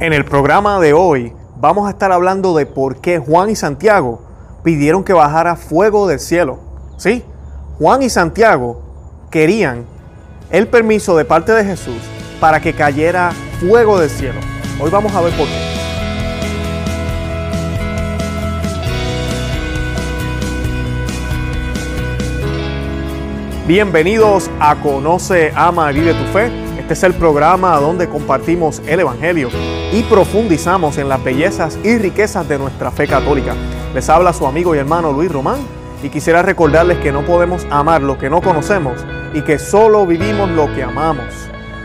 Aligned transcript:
En 0.00 0.14
el 0.14 0.24
programa 0.24 0.80
de 0.80 0.94
hoy 0.94 1.34
vamos 1.58 1.86
a 1.86 1.90
estar 1.90 2.12
hablando 2.12 2.56
de 2.56 2.64
por 2.64 3.02
qué 3.02 3.18
Juan 3.18 3.50
y 3.50 3.56
Santiago 3.56 4.22
pidieron 4.64 5.04
que 5.04 5.12
bajara 5.12 5.54
fuego 5.54 6.08
del 6.08 6.18
cielo. 6.18 6.58
Sí, 6.96 7.22
Juan 7.78 8.02
y 8.02 8.08
Santiago 8.08 8.80
querían 9.30 9.84
el 10.50 10.66
permiso 10.66 11.14
de 11.14 11.26
parte 11.26 11.52
de 11.52 11.66
Jesús 11.66 12.00
para 12.40 12.58
que 12.58 12.72
cayera 12.72 13.32
fuego 13.60 14.00
del 14.00 14.08
cielo. 14.08 14.40
Hoy 14.80 14.90
vamos 14.90 15.14
a 15.14 15.20
ver 15.20 15.36
por 15.36 15.46
qué. 15.46 15.72
Bienvenidos 23.66 24.50
a 24.58 24.74
Conoce, 24.76 25.52
Ama 25.54 25.92
y 25.92 26.00
Vive 26.00 26.14
tu 26.14 26.24
Fe. 26.32 26.61
Este 26.82 26.94
es 26.94 27.02
el 27.04 27.14
programa 27.14 27.76
donde 27.76 28.08
compartimos 28.08 28.82
el 28.88 28.98
Evangelio 28.98 29.50
y 29.92 30.02
profundizamos 30.02 30.98
en 30.98 31.08
las 31.08 31.22
bellezas 31.22 31.78
y 31.84 31.96
riquezas 31.96 32.48
de 32.48 32.58
nuestra 32.58 32.90
fe 32.90 33.06
católica. 33.06 33.54
Les 33.94 34.08
habla 34.08 34.32
su 34.32 34.44
amigo 34.48 34.74
y 34.74 34.78
hermano 34.78 35.12
Luis 35.12 35.30
Román 35.30 35.60
y 36.02 36.08
quisiera 36.08 36.42
recordarles 36.42 36.98
que 36.98 37.12
no 37.12 37.24
podemos 37.24 37.64
amar 37.70 38.02
lo 38.02 38.18
que 38.18 38.28
no 38.28 38.42
conocemos 38.42 38.98
y 39.32 39.42
que 39.42 39.60
solo 39.60 40.04
vivimos 40.06 40.50
lo 40.50 40.74
que 40.74 40.82
amamos. 40.82 41.26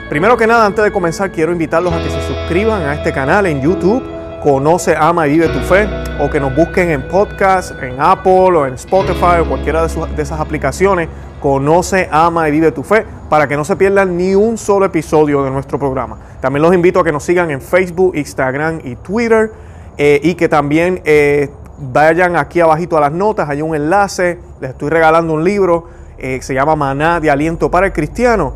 Primero 0.09 0.35
que 0.35 0.47
nada, 0.47 0.65
antes 0.65 0.83
de 0.83 0.91
comenzar, 0.91 1.31
quiero 1.31 1.51
invitarlos 1.51 1.93
a 1.93 2.01
que 2.01 2.09
se 2.09 2.27
suscriban 2.27 2.81
a 2.81 2.95
este 2.95 3.13
canal 3.13 3.45
en 3.45 3.61
YouTube, 3.61 4.03
Conoce, 4.41 4.95
Ama 4.95 5.27
y 5.27 5.31
Vive 5.31 5.49
tu 5.49 5.59
Fe, 5.59 5.87
o 6.19 6.29
que 6.29 6.39
nos 6.39 6.55
busquen 6.55 6.91
en 6.91 7.07
podcast, 7.07 7.71
en 7.81 7.95
Apple 7.99 8.31
o 8.31 8.65
en 8.65 8.73
Spotify 8.75 9.39
o 9.41 9.47
cualquiera 9.47 9.87
de, 9.87 10.07
de 10.15 10.21
esas 10.21 10.39
aplicaciones 10.39 11.09
Conoce, 11.39 12.09
ama 12.11 12.49
y 12.49 12.51
vive 12.51 12.71
tu 12.71 12.81
fe 12.81 13.05
para 13.29 13.47
que 13.47 13.55
no 13.55 13.63
se 13.63 13.75
pierdan 13.75 14.17
ni 14.17 14.33
un 14.33 14.57
solo 14.57 14.85
episodio 14.85 15.43
de 15.43 15.51
nuestro 15.51 15.77
programa. 15.77 16.17
También 16.41 16.63
los 16.63 16.73
invito 16.73 16.99
a 16.99 17.03
que 17.03 17.11
nos 17.11 17.23
sigan 17.23 17.51
en 17.51 17.61
Facebook, 17.61 18.15
Instagram 18.15 18.81
y 18.83 18.95
Twitter 18.95 19.51
eh, 19.97 20.19
y 20.23 20.33
que 20.33 20.49
también 20.49 21.01
eh, 21.05 21.49
vayan 21.77 22.35
aquí 22.35 22.59
abajito 22.59 22.97
a 22.97 23.01
las 23.01 23.11
notas, 23.11 23.47
hay 23.49 23.61
un 23.61 23.75
enlace, 23.75 24.39
les 24.59 24.71
estoy 24.71 24.89
regalando 24.89 25.33
un 25.33 25.43
libro, 25.43 25.85
eh, 26.17 26.39
se 26.41 26.55
llama 26.55 26.75
Maná 26.75 27.19
de 27.19 27.29
Aliento 27.29 27.69
para 27.69 27.85
el 27.85 27.93
Cristiano 27.93 28.55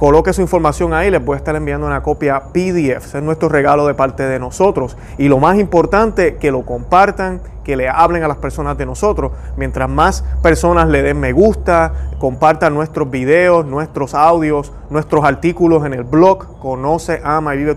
coloque 0.00 0.32
su 0.32 0.40
información 0.40 0.94
ahí, 0.94 1.10
les 1.10 1.22
voy 1.22 1.34
a 1.34 1.36
estar 1.36 1.54
enviando 1.54 1.86
una 1.86 2.02
copia 2.02 2.40
PDF. 2.54 3.16
Es 3.16 3.22
nuestro 3.22 3.50
regalo 3.50 3.86
de 3.86 3.92
parte 3.92 4.22
de 4.22 4.38
nosotros. 4.38 4.96
Y 5.18 5.28
lo 5.28 5.36
más 5.36 5.58
importante, 5.58 6.36
que 6.36 6.50
lo 6.50 6.64
compartan, 6.64 7.42
que 7.64 7.76
le 7.76 7.86
hablen 7.86 8.24
a 8.24 8.28
las 8.28 8.38
personas 8.38 8.78
de 8.78 8.86
nosotros. 8.86 9.32
Mientras 9.58 9.90
más 9.90 10.24
personas 10.42 10.88
le 10.88 11.02
den 11.02 11.20
me 11.20 11.32
gusta, 11.32 11.92
compartan 12.18 12.72
nuestros 12.72 13.10
videos, 13.10 13.66
nuestros 13.66 14.14
audios, 14.14 14.72
nuestros 14.88 15.22
artículos 15.22 15.84
en 15.84 15.92
el 15.92 16.04
blog 16.04 16.58
conoce, 16.60 17.20
ama 17.22 17.54
y 17.54 17.58
vive. 17.58 17.76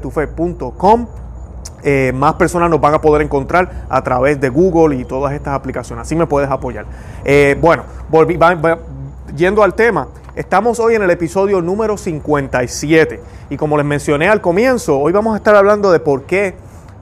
Eh, 1.83 2.13
más 2.15 2.35
personas 2.35 2.69
nos 2.69 2.79
van 2.79 2.93
a 2.93 3.01
poder 3.01 3.21
encontrar 3.21 3.85
a 3.89 4.01
través 4.01 4.39
de 4.39 4.47
Google 4.47 4.95
y 4.95 5.03
todas 5.03 5.33
estas 5.33 5.55
aplicaciones. 5.55 6.03
Así 6.03 6.15
me 6.15 6.25
puedes 6.25 6.49
apoyar. 6.49 6.85
Eh, 7.25 7.57
bueno, 7.59 7.83
volví, 8.09 8.39
yendo 9.35 9.61
al 9.61 9.73
tema, 9.73 10.07
Estamos 10.35 10.79
hoy 10.79 10.95
en 10.95 11.03
el 11.03 11.11
episodio 11.11 11.61
número 11.61 11.95
57 11.95 13.21
y 13.51 13.55
como 13.55 13.77
les 13.77 13.85
mencioné 13.85 14.29
al 14.29 14.41
comienzo, 14.41 14.97
hoy 14.97 15.13
vamos 15.13 15.35
a 15.35 15.37
estar 15.37 15.55
hablando 15.55 15.91
de 15.91 15.99
por 15.99 16.23
qué 16.23 16.55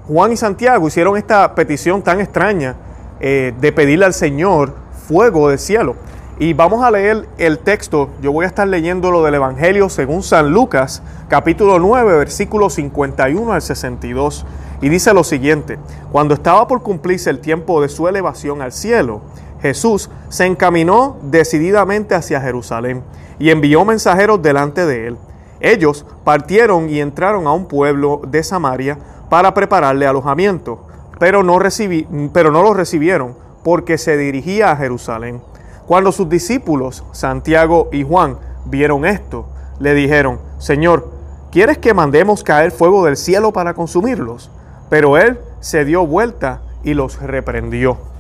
Juan 0.06 0.34
y 0.34 0.36
Santiago 0.36 0.86
hicieron 0.86 1.16
esta 1.16 1.56
petición 1.56 2.02
tan 2.02 2.20
extraña 2.20 2.76
eh, 3.22 3.54
de 3.62 3.72
pedirle 3.72 4.04
al 4.04 4.14
Señor 4.14 4.74
fuego 5.08 5.48
del 5.48 5.60
cielo. 5.60 5.96
Y 6.40 6.52
vamos 6.52 6.84
a 6.84 6.92
leer 6.92 7.26
el 7.38 7.60
texto, 7.60 8.10
yo 8.22 8.34
voy 8.34 8.44
a 8.44 8.50
estar 8.50 8.68
leyendo 8.68 9.12
lo 9.12 9.24
del 9.24 9.36
Evangelio 9.36 9.88
según 9.88 10.24
San 10.24 10.52
Lucas, 10.52 11.02
capítulo 11.30 11.80
9, 11.80 12.18
versículo 12.18 12.70
51 12.70 13.54
al 13.54 13.62
62. 13.62 14.46
Y 14.82 14.90
dice 14.90 15.14
lo 15.14 15.24
siguiente, 15.24 15.80
cuando 16.12 16.34
estaba 16.34 16.68
por 16.68 16.82
cumplirse 16.82 17.30
el 17.30 17.40
tiempo 17.40 17.82
de 17.82 17.88
su 17.88 18.10
elevación 18.10 18.62
al 18.62 18.74
cielo, 18.74 19.22
Jesús 19.62 20.10
se 20.30 20.46
encaminó 20.46 21.18
decididamente 21.24 22.16
hacia 22.16 22.42
Jerusalén 22.42 23.04
y 23.40 23.50
envió 23.50 23.86
mensajeros 23.86 24.42
delante 24.42 24.86
de 24.86 25.08
él. 25.08 25.18
Ellos 25.60 26.06
partieron 26.24 26.90
y 26.90 27.00
entraron 27.00 27.46
a 27.46 27.54
un 27.54 27.68
pueblo 27.68 28.22
de 28.28 28.44
Samaria 28.44 28.98
para 29.30 29.54
prepararle 29.54 30.08
alojamiento, 30.08 30.80
pero 31.20 31.44
no, 31.44 31.60
recibí, 31.60 32.08
pero 32.34 32.52
no 32.52 32.64
lo 32.64 32.74
recibieron 32.74 33.36
porque 33.64 33.98
se 33.98 34.18
dirigía 34.18 34.72
a 34.72 34.76
Jerusalén. 34.76 35.42
Cuando 35.86 36.12
sus 36.12 36.30
discípulos, 36.30 37.04
Santiago 37.12 37.90
y 37.92 38.04
Juan, 38.04 38.38
vieron 38.66 39.06
esto, 39.06 39.46
le 39.80 39.94
dijeron, 39.94 40.40
Señor, 40.58 41.10
¿quieres 41.52 41.78
que 41.78 41.94
mandemos 41.94 42.44
caer 42.44 42.72
fuego 42.72 43.06
del 43.06 43.18
cielo 43.18 43.52
para 43.52 43.74
consumirlos? 43.74 44.50
Pero 44.90 45.18
él 45.18 45.40
se 45.60 45.86
dio 45.86 46.06
vuelta 46.06 46.62
y 46.84 46.96
los 46.96 47.22
reprendió. 47.22 48.11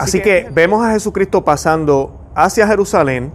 Así, 0.00 0.20
que, 0.20 0.48
vemos 0.50 0.84
a 0.84 0.92
Jesucristo 0.92 1.44
pasando 1.44 2.18
hacia 2.34 2.66
Jerusalén, 2.66 3.32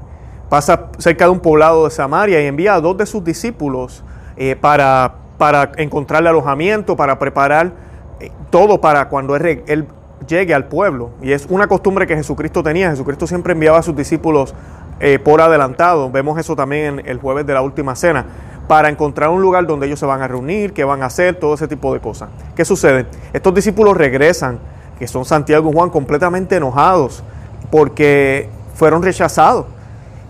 pasa 0.49 0.87
cerca 0.97 1.25
de 1.25 1.31
un 1.31 1.39
poblado 1.39 1.85
de 1.85 1.91
Samaria 1.91 2.41
y 2.41 2.47
envía 2.47 2.73
a 2.73 2.81
dos 2.81 2.97
de 2.97 3.05
sus 3.05 3.23
discípulos 3.23 4.03
eh, 4.35 4.55
para, 4.55 5.15
para 5.37 5.71
encontrarle 5.77 6.29
alojamiento, 6.29 6.95
para 6.95 7.19
preparar 7.19 7.73
eh, 8.19 8.31
todo 8.49 8.81
para 8.81 9.09
cuando 9.09 9.35
él, 9.35 9.87
llegue 10.27 10.55
al 10.55 10.67
pueblo. 10.67 11.11
Y 11.21 11.33
es 11.33 11.45
una 11.49 11.67
costumbre 11.67 12.07
que 12.07 12.15
Jesucristo 12.15 12.63
tenía. 12.63 12.89
Jesucristo 12.89 13.27
siempre 13.27 13.53
enviaba 13.53 13.77
a 13.77 13.83
sus 13.83 13.95
discípulos 13.95 14.55
eh, 14.99 15.19
por 15.19 15.41
adelantado. 15.41 16.09
Vemos 16.09 16.39
eso 16.39 16.55
también 16.55 16.99
en 16.99 17.07
el 17.07 17.19
jueves 17.19 17.45
de 17.45 17.53
la 17.53 17.61
última 17.61 17.95
cena 17.95 18.25
para 18.67 18.89
encontrar 18.89 19.29
un 19.29 19.41
lugar 19.43 19.67
donde 19.67 19.85
ellos 19.85 19.99
se 19.99 20.07
van 20.07 20.23
a 20.23 20.27
reunir, 20.27 20.73
qué 20.73 20.83
van 20.83 21.03
a 21.03 21.05
hacer, 21.05 21.35
todo 21.35 21.53
ese 21.53 21.67
tipo 21.67 21.93
de 21.93 21.99
cosas. 21.99 22.29
¿Qué 22.55 22.65
sucede? 22.65 23.05
Estos 23.33 23.53
discípulos 23.53 23.95
regresan 23.95 24.59
que 25.00 25.07
son 25.07 25.25
Santiago 25.25 25.69
y 25.69 25.73
Juan, 25.73 25.89
completamente 25.89 26.56
enojados 26.56 27.23
porque 27.72 28.50
fueron 28.75 29.03
rechazados. 29.03 29.66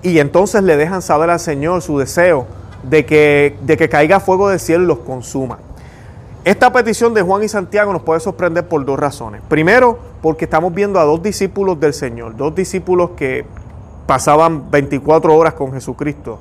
Y 0.01 0.19
entonces 0.19 0.63
le 0.63 0.77
dejan 0.77 1.01
saber 1.01 1.29
al 1.29 1.39
Señor 1.39 1.81
su 1.81 1.97
deseo 1.97 2.45
de 2.83 3.05
que, 3.05 3.57
de 3.61 3.77
que 3.77 3.89
caiga 3.89 4.19
fuego 4.19 4.49
del 4.49 4.59
cielo 4.59 4.83
y 4.83 4.87
los 4.87 4.99
consuma. 4.99 5.59
Esta 6.43 6.71
petición 6.71 7.15
de 7.15 7.23
Juan 7.23 7.43
y 7.43 7.47
Santiago 7.47 7.91
nos 7.91 8.03
puede 8.03 8.19
sorprender 8.19 8.67
por 8.67 8.85
dos 8.85 8.99
razones. 8.99 9.41
Primero, 9.47 9.97
porque 10.21 10.45
estamos 10.45 10.73
viendo 10.73 10.99
a 10.99 11.03
dos 11.03 11.23
discípulos 11.23 11.79
del 11.79 11.93
Señor, 11.93 12.35
dos 12.35 12.53
discípulos 12.53 13.11
que 13.17 13.45
pasaban 14.05 14.69
24 14.69 15.35
horas 15.35 15.55
con 15.55 15.73
Jesucristo, 15.73 16.37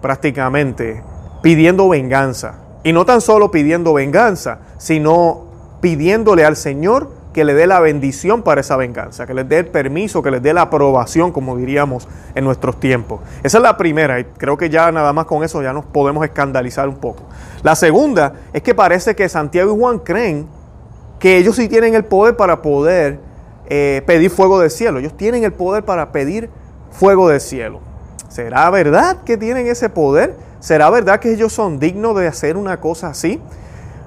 prácticamente, 0.00 1.02
pidiendo 1.42 1.90
venganza. 1.90 2.54
Y 2.84 2.94
no 2.94 3.04
tan 3.04 3.20
solo 3.20 3.50
pidiendo 3.50 3.92
venganza, 3.92 4.60
sino 4.78 5.42
pidiéndole 5.82 6.46
al 6.46 6.56
Señor 6.56 7.10
que 7.32 7.44
le 7.44 7.54
dé 7.54 7.66
la 7.66 7.80
bendición 7.80 8.42
para 8.42 8.60
esa 8.60 8.76
venganza, 8.76 9.26
que 9.26 9.34
les 9.34 9.48
dé 9.48 9.58
el 9.58 9.66
permiso, 9.66 10.22
que 10.22 10.30
les 10.30 10.42
dé 10.42 10.52
la 10.52 10.62
aprobación, 10.62 11.32
como 11.32 11.56
diríamos 11.56 12.08
en 12.34 12.44
nuestros 12.44 12.80
tiempos. 12.80 13.20
Esa 13.42 13.58
es 13.58 13.62
la 13.62 13.76
primera 13.76 14.18
y 14.20 14.24
creo 14.24 14.56
que 14.56 14.70
ya 14.70 14.90
nada 14.92 15.12
más 15.12 15.26
con 15.26 15.44
eso 15.44 15.62
ya 15.62 15.72
nos 15.72 15.84
podemos 15.84 16.24
escandalizar 16.24 16.88
un 16.88 16.96
poco. 16.96 17.22
La 17.62 17.74
segunda 17.74 18.34
es 18.52 18.62
que 18.62 18.74
parece 18.74 19.14
que 19.14 19.28
Santiago 19.28 19.74
y 19.74 19.78
Juan 19.78 19.98
creen 19.98 20.48
que 21.18 21.36
ellos 21.36 21.56
sí 21.56 21.68
tienen 21.68 21.94
el 21.94 22.04
poder 22.04 22.36
para 22.36 22.62
poder 22.62 23.20
eh, 23.68 24.02
pedir 24.06 24.30
fuego 24.30 24.60
del 24.60 24.70
cielo. 24.70 24.98
Ellos 24.98 25.16
tienen 25.16 25.44
el 25.44 25.52
poder 25.52 25.84
para 25.84 26.12
pedir 26.12 26.48
fuego 26.90 27.28
del 27.28 27.40
cielo. 27.40 27.80
¿Será 28.28 28.70
verdad 28.70 29.18
que 29.24 29.36
tienen 29.36 29.66
ese 29.66 29.88
poder? 29.88 30.36
¿Será 30.60 30.90
verdad 30.90 31.20
que 31.20 31.32
ellos 31.32 31.52
son 31.52 31.78
dignos 31.78 32.16
de 32.16 32.26
hacer 32.26 32.56
una 32.56 32.80
cosa 32.80 33.08
así? 33.08 33.40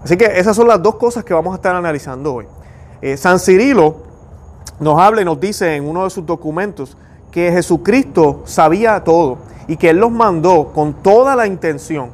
Así 0.03 0.17
que 0.17 0.25
esas 0.25 0.55
son 0.55 0.67
las 0.67 0.81
dos 0.81 0.95
cosas 0.95 1.23
que 1.23 1.33
vamos 1.33 1.53
a 1.53 1.55
estar 1.57 1.75
analizando 1.75 2.33
hoy. 2.33 2.47
Eh, 3.01 3.17
San 3.17 3.39
Cirilo 3.39 3.97
nos 4.79 4.99
habla 4.99 5.21
y 5.21 5.25
nos 5.25 5.39
dice 5.39 5.75
en 5.75 5.87
uno 5.87 6.03
de 6.03 6.09
sus 6.09 6.25
documentos 6.25 6.97
que 7.31 7.51
Jesucristo 7.51 8.43
sabía 8.45 9.03
todo 9.03 9.39
y 9.67 9.77
que 9.77 9.89
Él 9.89 9.97
los 9.97 10.11
mandó 10.11 10.71
con 10.73 10.93
toda 10.93 11.35
la 11.35 11.47
intención 11.47 12.11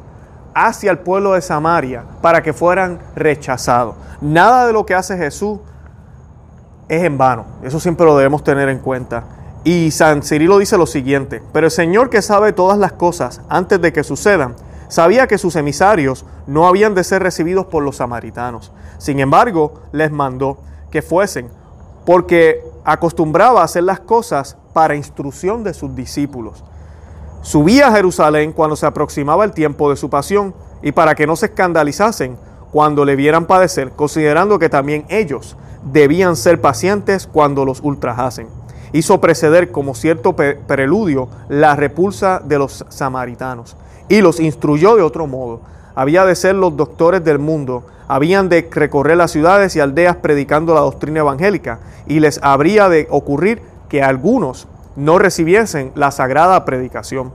hacia 0.53 0.91
el 0.91 0.99
pueblo 0.99 1.33
de 1.33 1.41
Samaria 1.41 2.03
para 2.21 2.41
que 2.41 2.53
fueran 2.53 2.99
rechazados. 3.15 3.95
Nada 4.21 4.65
de 4.65 4.73
lo 4.73 4.85
que 4.85 4.95
hace 4.95 5.17
Jesús 5.17 5.59
es 6.87 7.03
en 7.03 7.17
vano. 7.17 7.45
Eso 7.63 7.79
siempre 7.79 8.05
lo 8.05 8.17
debemos 8.17 8.43
tener 8.43 8.69
en 8.69 8.79
cuenta. 8.79 9.23
Y 9.63 9.91
San 9.91 10.23
Cirilo 10.23 10.57
dice 10.57 10.77
lo 10.77 10.87
siguiente, 10.87 11.43
pero 11.51 11.67
el 11.67 11.71
Señor 11.71 12.09
que 12.09 12.21
sabe 12.21 12.53
todas 12.53 12.77
las 12.77 12.93
cosas 12.93 13.41
antes 13.49 13.81
de 13.81 13.91
que 13.91 14.03
sucedan, 14.03 14.55
sabía 14.87 15.27
que 15.27 15.37
sus 15.37 15.55
emisarios 15.57 16.25
no 16.47 16.67
habían 16.67 16.95
de 16.95 17.03
ser 17.03 17.21
recibidos 17.21 17.65
por 17.65 17.83
los 17.83 17.97
samaritanos. 17.97 18.71
Sin 18.97 19.19
embargo, 19.19 19.81
les 19.91 20.11
mandó 20.11 20.59
que 20.91 21.01
fuesen, 21.01 21.49
porque 22.05 22.63
acostumbraba 22.83 23.61
a 23.61 23.65
hacer 23.65 23.83
las 23.83 23.99
cosas 23.99 24.57
para 24.73 24.95
instrucción 24.95 25.63
de 25.63 25.73
sus 25.73 25.93
discípulos. 25.95 26.63
Subía 27.41 27.87
a 27.87 27.91
Jerusalén 27.91 28.53
cuando 28.53 28.75
se 28.75 28.85
aproximaba 28.85 29.43
el 29.45 29.51
tiempo 29.51 29.89
de 29.89 29.95
su 29.95 30.09
pasión 30.09 30.53
y 30.81 30.91
para 30.91 31.15
que 31.15 31.27
no 31.27 31.35
se 31.35 31.47
escandalizasen 31.47 32.37
cuando 32.71 33.05
le 33.05 33.15
vieran 33.15 33.45
padecer, 33.45 33.91
considerando 33.91 34.59
que 34.59 34.69
también 34.69 35.05
ellos 35.09 35.57
debían 35.91 36.35
ser 36.35 36.61
pacientes 36.61 37.27
cuando 37.27 37.65
los 37.65 37.81
ultrajasen. 37.81 38.47
Hizo 38.93 39.19
preceder 39.19 39.71
como 39.71 39.95
cierto 39.95 40.35
preludio 40.35 41.27
la 41.49 41.75
repulsa 41.75 42.41
de 42.43 42.57
los 42.57 42.85
samaritanos 42.89 43.75
y 44.09 44.21
los 44.21 44.39
instruyó 44.39 44.95
de 44.95 45.01
otro 45.01 45.27
modo. 45.27 45.61
Había 45.95 46.25
de 46.25 46.35
ser 46.35 46.55
los 46.55 46.75
doctores 46.77 47.23
del 47.23 47.39
mundo 47.39 47.83
habían 48.07 48.49
de 48.49 48.67
recorrer 48.71 49.17
las 49.17 49.31
ciudades 49.31 49.75
y 49.75 49.79
aldeas 49.79 50.17
predicando 50.17 50.73
la 50.73 50.81
doctrina 50.81 51.19
evangélica 51.19 51.79
y 52.07 52.19
les 52.19 52.39
habría 52.41 52.89
de 52.89 53.07
ocurrir 53.09 53.61
que 53.89 54.03
algunos 54.03 54.67
no 54.95 55.19
recibiesen 55.19 55.91
la 55.95 56.11
sagrada 56.11 56.65
predicación, 56.65 57.31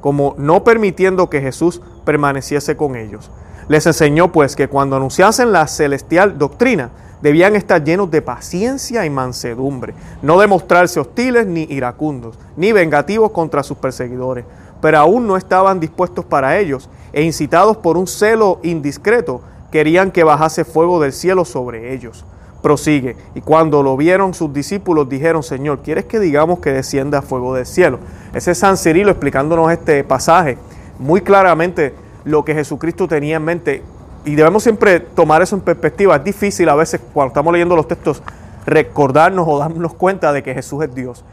como 0.00 0.34
no 0.38 0.64
permitiendo 0.64 1.28
que 1.28 1.40
Jesús 1.40 1.82
permaneciese 2.04 2.76
con 2.76 2.96
ellos. 2.96 3.30
Les 3.68 3.86
enseñó 3.86 4.32
pues 4.32 4.56
que 4.56 4.68
cuando 4.68 4.96
anunciasen 4.96 5.52
la 5.52 5.66
celestial 5.66 6.38
doctrina, 6.38 6.90
debían 7.20 7.54
estar 7.54 7.82
llenos 7.84 8.10
de 8.10 8.20
paciencia 8.20 9.06
y 9.06 9.10
mansedumbre, 9.10 9.94
no 10.22 10.40
demostrarse 10.40 10.98
hostiles 10.98 11.46
ni 11.46 11.62
iracundos, 11.70 12.36
ni 12.56 12.72
vengativos 12.72 13.30
contra 13.30 13.62
sus 13.62 13.78
perseguidores, 13.78 14.44
pero 14.80 14.98
aún 14.98 15.26
no 15.28 15.36
estaban 15.36 15.78
dispuestos 15.78 16.24
para 16.24 16.58
ellos, 16.58 16.90
e 17.12 17.22
incitados 17.22 17.76
por 17.76 17.96
un 17.96 18.08
celo 18.08 18.58
indiscreto, 18.64 19.40
querían 19.72 20.12
que 20.12 20.22
bajase 20.22 20.64
fuego 20.64 21.00
del 21.00 21.12
cielo 21.12 21.44
sobre 21.44 21.92
ellos. 21.92 22.24
Prosigue, 22.62 23.16
y 23.34 23.40
cuando 23.40 23.82
lo 23.82 23.96
vieron 23.96 24.34
sus 24.34 24.52
discípulos 24.52 25.08
dijeron, 25.08 25.42
Señor, 25.42 25.80
¿quieres 25.82 26.04
que 26.04 26.20
digamos 26.20 26.60
que 26.60 26.70
descienda 26.70 27.20
fuego 27.20 27.54
del 27.54 27.66
cielo? 27.66 27.98
Ese 28.32 28.52
es 28.52 28.58
San 28.58 28.76
Cirilo 28.76 29.10
explicándonos 29.10 29.72
este 29.72 30.04
pasaje 30.04 30.58
muy 31.00 31.22
claramente 31.22 31.94
lo 32.24 32.44
que 32.44 32.54
Jesucristo 32.54 33.08
tenía 33.08 33.36
en 33.36 33.44
mente. 33.44 33.82
Y 34.24 34.36
debemos 34.36 34.62
siempre 34.62 35.00
tomar 35.00 35.42
eso 35.42 35.56
en 35.56 35.62
perspectiva. 35.62 36.14
Es 36.16 36.24
difícil 36.24 36.68
a 36.68 36.76
veces 36.76 37.00
cuando 37.12 37.28
estamos 37.28 37.52
leyendo 37.52 37.74
los 37.74 37.88
textos 37.88 38.22
recordarnos 38.64 39.46
o 39.48 39.58
darnos 39.58 39.94
cuenta 39.94 40.32
de 40.32 40.44
que 40.44 40.54
Jesús 40.54 40.84
es 40.84 40.94
Dios. 40.94 41.24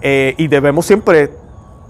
Eh, 0.00 0.34
y 0.38 0.48
debemos 0.48 0.86
siempre 0.86 1.30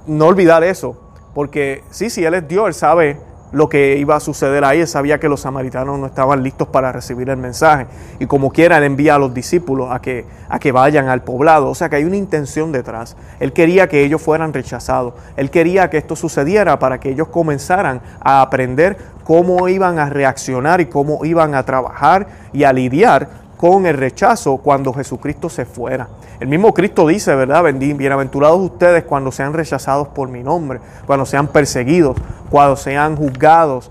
no 0.08 0.26
olvidar 0.26 0.64
eso. 0.64 0.96
Porque 1.34 1.84
sí, 1.90 2.10
sí, 2.10 2.24
Él 2.24 2.34
es 2.34 2.48
Dios, 2.48 2.66
Él 2.66 2.74
sabe 2.74 3.20
lo 3.52 3.68
que 3.68 3.96
iba 3.96 4.16
a 4.16 4.20
suceder 4.20 4.64
ahí. 4.64 4.80
Él 4.80 4.86
sabía 4.86 5.18
que 5.18 5.28
los 5.28 5.40
samaritanos 5.40 5.98
no 5.98 6.06
estaban 6.06 6.42
listos 6.42 6.68
para 6.68 6.92
recibir 6.92 7.30
el 7.30 7.36
mensaje. 7.36 7.86
Y 8.18 8.26
como 8.26 8.50
quiera, 8.50 8.78
él 8.78 8.84
envía 8.84 9.14
a 9.14 9.18
los 9.18 9.32
discípulos 9.34 9.88
a 9.90 10.00
que, 10.00 10.26
a 10.48 10.58
que 10.58 10.72
vayan 10.72 11.08
al 11.08 11.22
poblado. 11.22 11.68
O 11.68 11.74
sea 11.74 11.88
que 11.88 11.96
hay 11.96 12.04
una 12.04 12.16
intención 12.16 12.72
detrás. 12.72 13.16
Él 13.40 13.52
quería 13.52 13.88
que 13.88 14.04
ellos 14.04 14.20
fueran 14.20 14.52
rechazados. 14.52 15.14
Él 15.36 15.50
quería 15.50 15.90
que 15.90 15.98
esto 15.98 16.16
sucediera 16.16 16.78
para 16.78 17.00
que 17.00 17.10
ellos 17.10 17.28
comenzaran 17.28 18.00
a 18.20 18.42
aprender 18.42 18.96
cómo 19.24 19.68
iban 19.68 19.98
a 19.98 20.08
reaccionar 20.08 20.80
y 20.80 20.86
cómo 20.86 21.24
iban 21.24 21.54
a 21.54 21.62
trabajar 21.64 22.28
y 22.52 22.64
a 22.64 22.72
lidiar 22.72 23.47
con 23.58 23.86
el 23.86 23.96
rechazo 23.96 24.56
cuando 24.58 24.94
Jesucristo 24.94 25.50
se 25.50 25.66
fuera. 25.66 26.08
El 26.40 26.46
mismo 26.46 26.72
Cristo 26.72 27.06
dice, 27.06 27.34
¿verdad? 27.34 27.64
Bienaventurados 27.74 28.60
ustedes 28.60 29.02
cuando 29.02 29.32
sean 29.32 29.52
rechazados 29.52 30.08
por 30.08 30.28
mi 30.28 30.44
nombre, 30.44 30.80
cuando 31.06 31.26
sean 31.26 31.48
perseguidos, 31.48 32.16
cuando 32.50 32.76
sean 32.76 33.16
juzgados, 33.16 33.90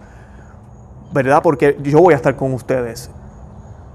¿verdad? 1.11 1.43
Porque 1.43 1.77
yo 1.83 1.99
voy 1.99 2.13
a 2.13 2.15
estar 2.15 2.37
con 2.37 2.53
ustedes. 2.53 3.11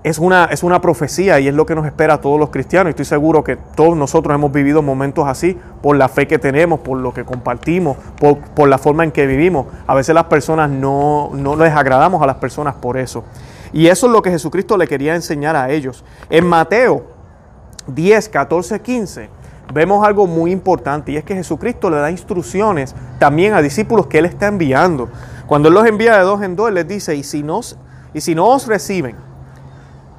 Es 0.05 0.19
una, 0.19 0.47
es 0.47 0.63
una 0.63 0.81
profecía 0.81 1.41
y 1.41 1.49
es 1.49 1.55
lo 1.55 1.65
que 1.65 1.75
nos 1.75 1.87
espera 1.87 2.15
a 2.15 2.21
todos 2.21 2.39
los 2.39 2.51
cristianos. 2.51 2.91
Estoy 2.91 3.07
seguro 3.07 3.43
que 3.43 3.57
todos 3.57 3.97
nosotros 3.97 4.35
hemos 4.35 4.53
vivido 4.53 4.83
momentos 4.83 5.27
así 5.27 5.59
por 5.81 5.97
la 5.97 6.09
fe 6.09 6.27
que 6.27 6.39
tenemos, 6.39 6.81
por 6.81 6.99
lo 6.99 7.15
que 7.15 7.25
compartimos, 7.25 7.97
por, 8.19 8.37
por 8.39 8.69
la 8.69 8.77
forma 8.77 9.05
en 9.05 9.13
que 9.13 9.27
vivimos. 9.27 9.69
A 9.87 9.95
veces 9.95 10.15
las 10.15 10.25
personas 10.25 10.69
no, 10.69 11.31
no 11.33 11.57
les 11.57 11.73
agradamos 11.73 12.21
a 12.21 12.27
las 12.27 12.37
personas 12.37 12.75
por 12.75 12.99
eso. 12.99 13.25
Y 13.73 13.87
eso 13.87 14.07
es 14.07 14.13
lo 14.13 14.23
que 14.23 14.31
Jesucristo 14.31 14.77
le 14.77 14.87
quería 14.87 15.15
enseñar 15.15 15.57
a 15.57 15.71
ellos. 15.71 16.05
En 16.29 16.47
Mateo 16.47 17.07
10, 17.87 18.29
14, 18.29 18.81
15 18.81 19.29
vemos 19.73 20.07
algo 20.07 20.27
muy 20.27 20.51
importante 20.51 21.13
y 21.13 21.17
es 21.17 21.25
que 21.25 21.35
Jesucristo 21.35 21.89
le 21.89 21.97
da 21.97 22.11
instrucciones 22.11 22.95
también 23.19 23.55
a 23.55 23.63
discípulos 23.63 24.07
que 24.07 24.19
Él 24.19 24.27
está 24.27 24.49
enviando. 24.49 25.09
Cuando 25.47 25.69
Él 25.69 25.75
los 25.75 25.87
envía 25.87 26.19
de 26.19 26.25
dos 26.25 26.43
en 26.43 26.57
dos, 26.57 26.69
Él 26.69 26.75
les 26.75 26.89
dice, 26.89 27.15
y 27.15 27.23
si, 27.23 27.43
no, 27.43 27.61
y 28.13 28.21
si 28.21 28.35
no 28.35 28.49
os 28.49 28.67
reciben 28.67 29.17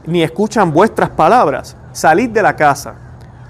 ni 0.06 0.21
escuchan 0.21 0.73
vuestras 0.73 1.09
palabras, 1.11 1.77
salid 1.94 2.29
de 2.29 2.41
la 2.41 2.56
casa 2.56 2.95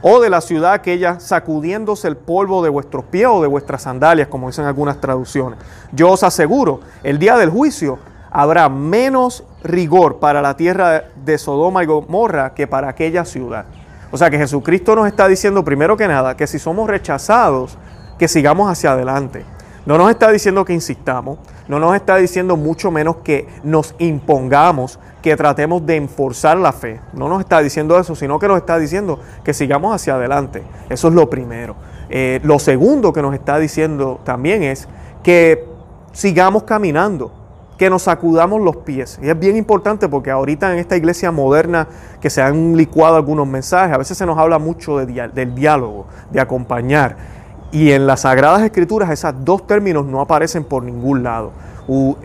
o 0.02 0.20
de 0.20 0.30
la 0.30 0.42
ciudad 0.42 0.74
aquella 0.74 1.20
sacudiéndose 1.20 2.08
el 2.08 2.18
polvo 2.18 2.62
de 2.62 2.70
vuestros 2.70 3.06
pies 3.06 3.28
o 3.28 3.42
de 3.42 3.48
vuestras 3.48 3.84
sandalias, 3.84 4.28
como 4.28 4.48
dicen 4.48 4.66
algunas 4.66 5.00
traducciones. 5.00 5.58
Yo 5.94 6.12
os 6.12 6.24
aseguro, 6.24 6.82
el 7.04 7.18
día 7.18 7.38
del 7.38 7.50
juicio 7.50 7.98
habrá 8.34 8.68
menos 8.68 9.44
rigor 9.64 10.20
para 10.20 10.42
la 10.42 10.58
tierra 10.58 11.04
de 11.16 11.38
Sodoma 11.38 11.84
y 11.84 11.86
Gomorra 11.86 12.54
que 12.56 12.66
para 12.66 12.90
aquella 12.90 13.24
ciudad. 13.24 13.66
O 14.12 14.18
sea 14.18 14.30
que 14.30 14.38
Jesucristo 14.38 14.96
nos 14.96 15.08
está 15.08 15.28
diciendo 15.28 15.64
primero 15.64 15.96
que 15.96 16.08
nada 16.08 16.36
que 16.36 16.48
si 16.48 16.58
somos 16.58 16.90
rechazados, 16.90 17.78
que 18.18 18.28
sigamos 18.28 18.70
hacia 18.70 18.92
adelante. 18.94 19.46
No 19.86 19.98
nos 19.98 20.10
está 20.10 20.32
diciendo 20.32 20.66
que 20.66 20.74
insistamos, 20.74 21.38
no 21.68 21.78
nos 21.78 21.96
está 21.96 22.16
diciendo 22.16 22.58
mucho 22.58 22.90
menos 22.90 23.18
que 23.18 23.48
nos 23.64 23.94
impongamos, 24.00 24.98
que 25.22 25.36
tratemos 25.36 25.86
de 25.86 25.98
enforzar 25.98 26.58
la 26.58 26.72
fe. 26.72 27.02
No 27.14 27.30
nos 27.30 27.42
está 27.42 27.62
diciendo 27.62 28.00
eso, 28.00 28.16
sino 28.16 28.40
que 28.40 28.48
nos 28.48 28.58
está 28.58 28.80
diciendo 28.80 29.20
que 29.44 29.54
sigamos 29.54 29.94
hacia 29.94 30.16
adelante. 30.16 30.64
Eso 30.90 31.10
es 31.10 31.14
lo 31.14 31.30
primero. 31.30 31.76
Eh, 32.10 32.40
lo 32.44 32.60
segundo 32.60 33.14
que 33.14 33.22
nos 33.22 33.34
está 33.34 33.60
diciendo 33.60 34.20
también 34.24 34.64
es 34.64 34.88
que 35.22 35.66
sigamos 36.14 36.64
caminando 36.64 37.43
que 37.78 37.90
nos 37.90 38.04
sacudamos 38.04 38.62
los 38.62 38.78
pies. 38.78 39.20
Y 39.22 39.30
es 39.30 39.40
bien 39.40 39.58
importante 39.58 40.08
porque 40.08 40.32
ahorita 40.32 40.72
en 40.74 40.80
esta 40.80 40.96
iglesia 40.96 41.32
moderna 41.32 41.88
que 42.22 42.30
se 42.30 42.42
han 42.42 42.78
licuado 42.78 43.16
algunos 43.16 43.48
mensajes, 43.48 43.94
a 43.94 43.98
veces 43.98 44.18
se 44.18 44.26
nos 44.26 44.38
habla 44.38 44.60
mucho 44.60 44.98
de, 44.98 45.28
del 45.30 45.56
diálogo, 45.56 46.06
de 46.32 46.40
acompañar. 46.40 47.18
Y 47.72 47.92
en 47.92 48.06
las 48.06 48.22
Sagradas 48.22 48.62
Escrituras 48.62 49.10
esos 49.10 49.34
dos 49.44 49.66
términos 49.66 50.06
no 50.06 50.22
aparecen 50.22 50.64
por 50.64 50.84
ningún 50.84 51.24
lado. 51.24 51.52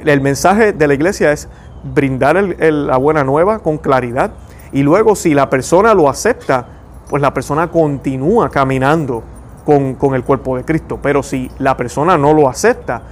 el 0.05 0.21
mensaje 0.21 0.73
de 0.73 0.87
la 0.87 0.95
iglesia 0.95 1.33
es 1.33 1.49
brindar 1.83 2.37
la 2.37 2.97
buena 2.97 3.25
nueva 3.25 3.61
con 3.61 3.79
claridad 3.79 4.33
y 4.73 4.83
luego 4.83 5.17
si 5.17 5.33
la 5.33 5.49
persona 5.49 5.95
lo 5.95 6.09
acepta, 6.11 6.67
pues 7.09 7.23
la 7.23 7.33
persona 7.33 7.71
continúa 7.71 8.51
caminando 8.51 9.23
con, 9.65 9.95
con 9.95 10.15
el 10.15 10.23
cuerpo 10.23 10.57
de 10.57 10.65
Cristo. 10.65 10.99
Pero 11.01 11.23
si 11.23 11.51
la 11.59 11.77
persona 11.79 12.19
no 12.19 12.35
lo 12.35 12.49
acepta, 12.49 13.03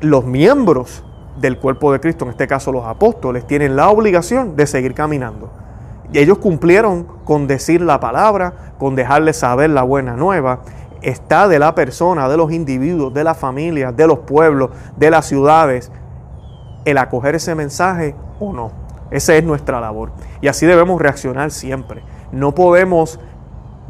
los 0.00 0.26
miembros 0.26 1.02
del 1.44 1.58
cuerpo 1.58 1.92
de 1.92 2.00
Cristo, 2.00 2.24
en 2.24 2.30
este 2.30 2.46
caso 2.46 2.72
los 2.72 2.86
apóstoles, 2.86 3.46
tienen 3.46 3.76
la 3.76 3.90
obligación 3.90 4.56
de 4.56 4.66
seguir 4.66 4.94
caminando. 4.94 5.50
Y 6.10 6.18
ellos 6.18 6.38
cumplieron 6.38 7.06
con 7.24 7.46
decir 7.46 7.82
la 7.82 8.00
palabra, 8.00 8.72
con 8.78 8.94
dejarle 8.94 9.34
saber 9.34 9.68
la 9.68 9.82
buena 9.82 10.16
nueva. 10.16 10.60
Está 11.02 11.46
de 11.46 11.58
la 11.58 11.74
persona, 11.74 12.30
de 12.30 12.38
los 12.38 12.50
individuos, 12.50 13.12
de 13.12 13.24
las 13.24 13.36
familias, 13.36 13.94
de 13.94 14.06
los 14.06 14.20
pueblos, 14.20 14.70
de 14.96 15.10
las 15.10 15.26
ciudades, 15.26 15.92
el 16.86 16.96
acoger 16.96 17.34
ese 17.34 17.54
mensaje 17.54 18.14
o 18.40 18.54
no. 18.54 18.70
Esa 19.10 19.34
es 19.34 19.44
nuestra 19.44 19.80
labor. 19.80 20.12
Y 20.40 20.48
así 20.48 20.64
debemos 20.64 20.98
reaccionar 20.98 21.50
siempre. 21.50 22.02
No 22.32 22.54
podemos 22.54 23.20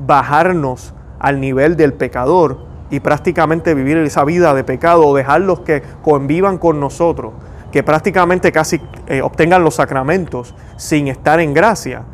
bajarnos 0.04 0.92
al 1.20 1.40
nivel 1.40 1.76
del 1.76 1.92
pecador 1.92 2.73
y 2.90 3.00
prácticamente 3.00 3.74
vivir 3.74 3.96
esa 3.98 4.24
vida 4.24 4.54
de 4.54 4.64
pecado 4.64 5.06
o 5.06 5.16
dejarlos 5.16 5.60
que 5.60 5.82
convivan 6.02 6.58
con 6.58 6.80
nosotros, 6.80 7.32
que 7.72 7.82
prácticamente 7.82 8.52
casi 8.52 8.80
eh, 9.06 9.22
obtengan 9.22 9.64
los 9.64 9.76
sacramentos 9.76 10.54
sin 10.76 11.08
estar 11.08 11.40
en 11.40 11.54
gracia, 11.54 12.04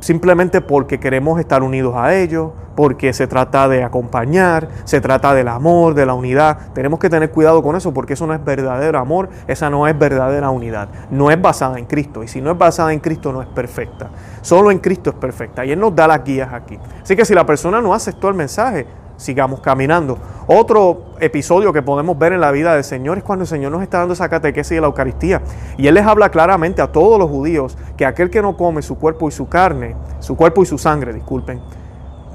simplemente 0.00 0.60
porque 0.60 1.00
queremos 1.00 1.40
estar 1.40 1.62
unidos 1.62 1.94
a 1.96 2.14
ellos, 2.14 2.52
porque 2.76 3.12
se 3.14 3.26
trata 3.26 3.66
de 3.68 3.82
acompañar, 3.82 4.68
se 4.84 5.00
trata 5.00 5.34
del 5.34 5.48
amor, 5.48 5.94
de 5.94 6.06
la 6.06 6.14
unidad. 6.14 6.72
Tenemos 6.74 7.00
que 7.00 7.08
tener 7.08 7.30
cuidado 7.30 7.62
con 7.62 7.74
eso 7.74 7.92
porque 7.92 8.12
eso 8.12 8.26
no 8.26 8.34
es 8.34 8.44
verdadero 8.44 8.98
amor, 8.98 9.30
esa 9.48 9.70
no 9.70 9.88
es 9.88 9.98
verdadera 9.98 10.50
unidad, 10.50 10.88
no 11.10 11.30
es 11.30 11.40
basada 11.40 11.78
en 11.78 11.86
Cristo 11.86 12.22
y 12.22 12.28
si 12.28 12.40
no 12.40 12.50
es 12.50 12.58
basada 12.58 12.92
en 12.92 13.00
Cristo 13.00 13.32
no 13.32 13.40
es 13.40 13.48
perfecta. 13.48 14.10
Solo 14.42 14.70
en 14.70 14.78
Cristo 14.78 15.10
es 15.10 15.16
perfecta 15.16 15.64
y 15.64 15.72
Él 15.72 15.80
nos 15.80 15.96
da 15.96 16.06
las 16.06 16.22
guías 16.22 16.52
aquí. 16.52 16.78
Así 17.02 17.16
que 17.16 17.24
si 17.24 17.34
la 17.34 17.46
persona 17.46 17.80
no 17.80 17.94
aceptó 17.94 18.28
el 18.28 18.34
mensaje, 18.34 18.86
sigamos 19.16 19.60
caminando. 19.60 20.18
Otro 20.46 21.14
episodio 21.20 21.72
que 21.72 21.82
podemos 21.82 22.18
ver 22.18 22.32
en 22.32 22.40
la 22.40 22.50
vida 22.52 22.74
del 22.74 22.84
Señor 22.84 23.18
es 23.18 23.24
cuando 23.24 23.44
el 23.44 23.48
Señor 23.48 23.72
nos 23.72 23.82
está 23.82 23.98
dando 23.98 24.14
esa 24.14 24.28
catequesis 24.28 24.76
de 24.76 24.80
la 24.80 24.86
Eucaristía. 24.86 25.42
Y 25.76 25.86
Él 25.86 25.94
les 25.94 26.06
habla 26.06 26.30
claramente 26.30 26.82
a 26.82 26.92
todos 26.92 27.18
los 27.18 27.30
judíos 27.30 27.76
que 27.96 28.06
aquel 28.06 28.30
que 28.30 28.42
no 28.42 28.56
come 28.56 28.82
su 28.82 28.98
cuerpo 28.98 29.28
y 29.28 29.32
su 29.32 29.48
carne, 29.48 29.96
su 30.20 30.36
cuerpo 30.36 30.62
y 30.62 30.66
su 30.66 30.78
sangre, 30.78 31.12
disculpen, 31.12 31.60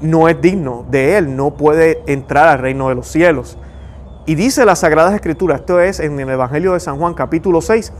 no 0.00 0.28
es 0.28 0.40
digno 0.40 0.84
de 0.90 1.16
Él, 1.16 1.36
no 1.36 1.52
puede 1.52 2.02
entrar 2.06 2.48
al 2.48 2.58
reino 2.58 2.88
de 2.88 2.96
los 2.96 3.06
cielos. 3.06 3.56
Y 4.26 4.34
dice 4.34 4.64
las 4.64 4.80
Sagradas 4.80 5.14
Escrituras, 5.14 5.60
esto 5.60 5.80
es 5.80 6.00
en 6.00 6.18
el 6.18 6.28
Evangelio 6.28 6.74
de 6.74 6.80
San 6.80 6.98
Juan 6.98 7.14
capítulo 7.14 7.60
6, 7.60 7.92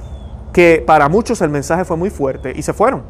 que 0.52 0.82
para 0.86 1.08
muchos 1.08 1.40
el 1.40 1.50
mensaje 1.50 1.84
fue 1.84 1.96
muy 1.96 2.10
fuerte 2.10 2.52
y 2.54 2.62
se 2.62 2.72
fueron. 2.72 3.02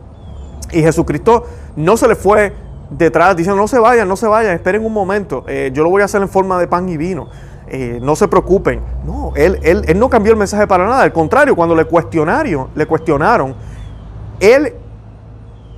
Y 0.73 0.81
Jesucristo 0.81 1.45
no 1.76 1.97
se 1.97 2.09
le 2.09 2.17
fue 2.17 2.52
detrás 2.96 3.37
dicen, 3.37 3.56
no 3.56 3.68
se 3.68 3.78
vayan, 3.78 4.08
no 4.08 4.16
se 4.16 4.26
vayan, 4.26 4.54
esperen 4.54 4.84
un 4.84 4.92
momento, 4.92 5.44
eh, 5.49 5.70
yo 5.72 5.82
lo 5.82 5.90
voy 5.90 6.02
a 6.02 6.06
hacer 6.06 6.22
en 6.22 6.28
forma 6.28 6.58
de 6.58 6.66
pan 6.66 6.88
y 6.88 6.96
vino. 6.96 7.28
Eh, 7.68 8.00
no 8.02 8.16
se 8.16 8.28
preocupen. 8.28 8.82
No, 9.06 9.32
él, 9.34 9.58
él, 9.62 9.82
él, 9.87 9.99
no 9.99 10.11
cambió 10.11 10.32
el 10.32 10.38
mensaje 10.38 10.66
para 10.66 10.87
nada. 10.87 11.02
Al 11.02 11.12
contrario, 11.12 11.56
cuando 11.56 11.75
le 11.75 11.87
cuestionaron, 11.87 12.68
le 12.75 12.84
cuestionaron, 12.84 13.54
él 14.40 14.75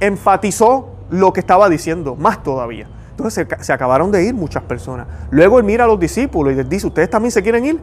enfatizó 0.00 0.88
lo 1.10 1.32
que 1.32 1.38
estaba 1.38 1.68
diciendo, 1.68 2.16
más 2.16 2.42
todavía. 2.42 2.88
Entonces 3.10 3.46
se, 3.48 3.64
se, 3.64 3.72
acabaron 3.72 4.10
de 4.10 4.24
ir 4.24 4.34
muchas 4.34 4.64
personas. 4.64 5.06
Luego 5.30 5.58
él 5.58 5.64
mira 5.64 5.84
a 5.84 5.86
los 5.86 6.00
discípulos 6.00 6.52
y 6.52 6.56
les 6.56 6.68
dice, 6.68 6.88
¿ustedes 6.88 7.08
también 7.08 7.30
se 7.30 7.44
quieren 7.44 7.64
ir? 7.64 7.80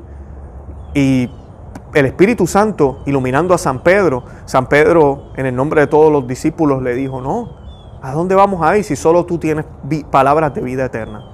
Y 0.93 1.29
el 1.93 2.05
Espíritu 2.05 2.47
Santo 2.47 3.03
iluminando 3.05 3.53
a 3.53 3.57
San 3.57 3.81
Pedro, 3.81 4.23
San 4.45 4.67
Pedro 4.67 5.31
en 5.35 5.45
el 5.45 5.55
nombre 5.55 5.81
de 5.81 5.87
todos 5.87 6.11
los 6.11 6.27
discípulos 6.27 6.81
le 6.81 6.95
dijo, 6.95 7.21
no, 7.21 7.60
¿a 8.01 8.13
dónde 8.13 8.35
vamos 8.35 8.61
a 8.61 8.77
ir 8.77 8.83
si 8.83 8.95
solo 8.95 9.25
tú 9.25 9.37
tienes 9.37 9.65
palabras 10.09 10.53
de 10.53 10.61
vida 10.61 10.85
eterna? 10.85 11.31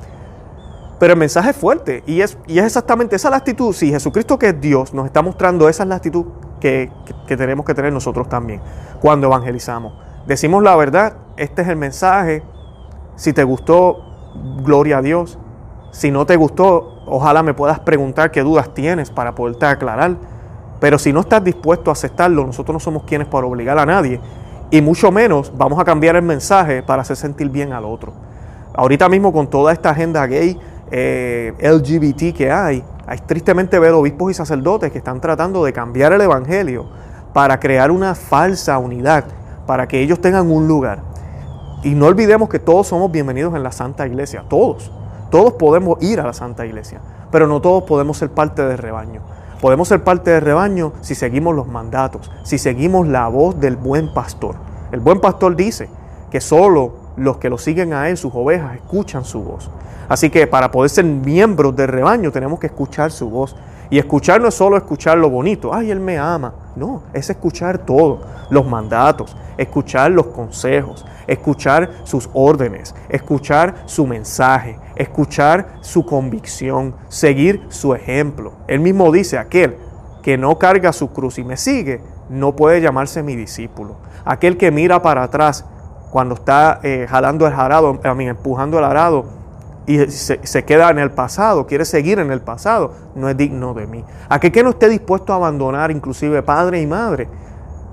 Pero 0.99 1.13
el 1.13 1.19
mensaje 1.19 1.51
es 1.51 1.55
fuerte 1.55 2.03
y 2.07 2.21
es, 2.21 2.37
exactamente 2.47 3.15
esa 3.15 3.29
la 3.29 3.37
actitud. 3.37 3.73
Si 3.73 3.91
Jesucristo 3.91 4.39
que 4.39 4.49
es 4.49 4.61
Dios 4.61 4.93
nos 4.93 5.05
está 5.05 5.21
mostrando, 5.21 5.69
esa 5.69 5.83
es 5.83 5.89
la 5.89 5.95
actitud 5.95 6.25
que, 6.59 6.91
que 7.27 7.37
tenemos 7.37 7.65
que 7.65 7.75
tener 7.75 7.93
nosotros 7.93 8.27
también 8.27 8.61
cuando 8.99 9.27
evangelizamos. 9.27 9.93
Decimos 10.25 10.63
la 10.63 10.75
verdad, 10.75 11.13
este 11.37 11.61
es 11.61 11.67
el 11.67 11.75
mensaje. 11.75 12.43
Si 13.15 13.31
te 13.31 13.43
gustó, 13.43 14.03
gloria 14.63 14.97
a 14.97 15.01
Dios. 15.01 15.37
Si 15.91 16.11
no 16.11 16.25
te 16.25 16.35
gustó, 16.35 17.03
ojalá 17.05 17.43
me 17.43 17.53
puedas 17.53 17.79
preguntar 17.79 18.31
qué 18.31 18.41
dudas 18.41 18.73
tienes 18.73 19.11
para 19.11 19.35
poderte 19.35 19.65
aclarar. 19.65 20.17
Pero 20.79 20.99
si 20.99 21.13
no 21.13 21.21
estás 21.21 21.43
dispuesto 21.43 21.91
a 21.91 21.93
aceptarlo, 21.93 22.45
nosotros 22.45 22.73
no 22.73 22.79
somos 22.79 23.03
quienes 23.03 23.27
para 23.27 23.47
obligar 23.47 23.77
a 23.79 23.85
nadie. 23.85 24.19
Y 24.69 24.81
mucho 24.81 25.11
menos 25.11 25.53
vamos 25.55 25.79
a 25.79 25.85
cambiar 25.85 26.17
el 26.17 26.23
mensaje 26.23 26.83
para 26.83 27.01
hacer 27.01 27.15
sentir 27.15 27.49
bien 27.49 27.71
al 27.71 27.85
otro. 27.85 28.13
Ahorita 28.73 29.07
mismo 29.07 29.31
con 29.31 29.49
toda 29.49 29.71
esta 29.71 29.91
agenda 29.91 30.25
gay, 30.27 30.59
eh, 30.91 31.53
LGBT 31.59 32.35
que 32.35 32.51
hay, 32.51 32.83
hay 33.05 33.17
tristemente 33.19 33.79
ver 33.79 33.93
obispos 33.93 34.31
y 34.31 34.33
sacerdotes 34.33 34.91
que 34.91 34.97
están 34.97 35.21
tratando 35.21 35.63
de 35.63 35.71
cambiar 35.71 36.11
el 36.11 36.21
Evangelio 36.21 36.85
para 37.33 37.59
crear 37.59 37.91
una 37.91 38.13
falsa 38.13 38.77
unidad, 38.77 39.23
para 39.65 39.87
que 39.87 40.01
ellos 40.01 40.19
tengan 40.19 40.51
un 40.51 40.67
lugar. 40.67 40.99
Y 41.83 41.91
no 41.91 42.07
olvidemos 42.07 42.49
que 42.49 42.59
todos 42.59 42.87
somos 42.87 43.09
bienvenidos 43.09 43.55
en 43.55 43.63
la 43.63 43.71
Santa 43.71 44.05
Iglesia, 44.05 44.43
todos. 44.49 44.91
Todos 45.31 45.53
podemos 45.53 46.01
ir 46.01 46.19
a 46.19 46.25
la 46.25 46.33
Santa 46.33 46.65
Iglesia, 46.65 46.99
pero 47.31 47.47
no 47.47 47.61
todos 47.61 47.83
podemos 47.83 48.17
ser 48.17 48.31
parte 48.31 48.63
del 48.63 48.77
rebaño. 48.77 49.21
Podemos 49.61 49.87
ser 49.87 50.03
parte 50.03 50.31
del 50.31 50.41
rebaño 50.41 50.93
si 51.01 51.15
seguimos 51.15 51.55
los 51.55 51.67
mandatos, 51.67 52.29
si 52.43 52.59
seguimos 52.59 53.07
la 53.07 53.27
voz 53.27 53.59
del 53.59 53.75
buen 53.75 54.13
pastor. 54.13 54.55
El 54.91 54.99
buen 54.99 55.19
pastor 55.19 55.55
dice 55.55 55.89
que 56.29 56.41
solo 56.41 56.93
los 57.15 57.37
que 57.37 57.49
lo 57.49 57.57
siguen 57.57 57.93
a 57.93 58.09
él, 58.09 58.17
sus 58.17 58.33
ovejas, 58.35 58.75
escuchan 58.75 59.25
su 59.25 59.41
voz. 59.41 59.71
Así 60.07 60.29
que 60.29 60.45
para 60.47 60.71
poder 60.71 60.89
ser 60.89 61.05
miembros 61.05 61.75
del 61.75 61.87
rebaño 61.87 62.31
tenemos 62.31 62.59
que 62.59 62.67
escuchar 62.67 63.11
su 63.11 63.29
voz. 63.29 63.55
Y 63.89 63.97
escuchar 63.97 64.41
no 64.41 64.49
es 64.49 64.53
solo 64.53 64.77
escuchar 64.77 65.17
lo 65.17 65.29
bonito, 65.29 65.73
ay, 65.73 65.91
Él 65.91 66.01
me 66.01 66.17
ama. 66.17 66.53
No, 66.75 67.03
es 67.13 67.29
escuchar 67.29 67.79
todo, 67.79 68.19
los 68.49 68.67
mandatos, 68.67 69.35
escuchar 69.57 70.11
los 70.11 70.27
consejos, 70.27 71.05
escuchar 71.27 71.91
sus 72.03 72.29
órdenes, 72.33 72.95
escuchar 73.09 73.83
su 73.85 74.07
mensaje, 74.07 74.79
escuchar 74.95 75.77
su 75.81 76.05
convicción, 76.05 76.95
seguir 77.09 77.65
su 77.69 77.93
ejemplo. 77.93 78.53
Él 78.67 78.79
mismo 78.79 79.11
dice, 79.11 79.37
aquel 79.37 79.77
que 80.23 80.37
no 80.37 80.57
carga 80.57 80.91
su 80.93 81.11
cruz 81.11 81.37
y 81.37 81.43
me 81.43 81.57
sigue, 81.57 82.01
no 82.29 82.55
puede 82.55 82.81
llamarse 82.81 83.23
mi 83.23 83.35
discípulo. 83.35 83.97
Aquel 84.25 84.57
que 84.57 84.71
mira 84.71 85.01
para 85.01 85.23
atrás 85.23 85.65
cuando 86.11 86.35
está 86.35 86.79
eh, 86.83 87.05
jalando 87.09 87.47
el 87.47 87.53
arado, 87.53 87.99
a 88.03 88.13
mí, 88.13 88.27
empujando 88.27 88.79
el 88.79 88.85
arado 88.85 89.25
y 89.85 90.05
se, 90.07 90.65
queda 90.65 90.89
en 90.89 90.99
el 90.99 91.11
pasado, 91.11 91.65
quiere 91.65 91.85
seguir 91.85 92.19
en 92.19 92.31
el 92.31 92.41
pasado, 92.41 92.93
no 93.15 93.29
es 93.29 93.37
digno 93.37 93.73
de 93.73 93.87
mí. 93.87 94.03
Aquel 94.27 94.51
que 94.51 94.63
no 94.63 94.71
esté 94.71 94.89
dispuesto 94.89 95.31
a 95.31 95.37
abandonar 95.37 95.91
inclusive 95.91 96.43
padre 96.43 96.81
y 96.81 96.87
madre, 96.87 97.29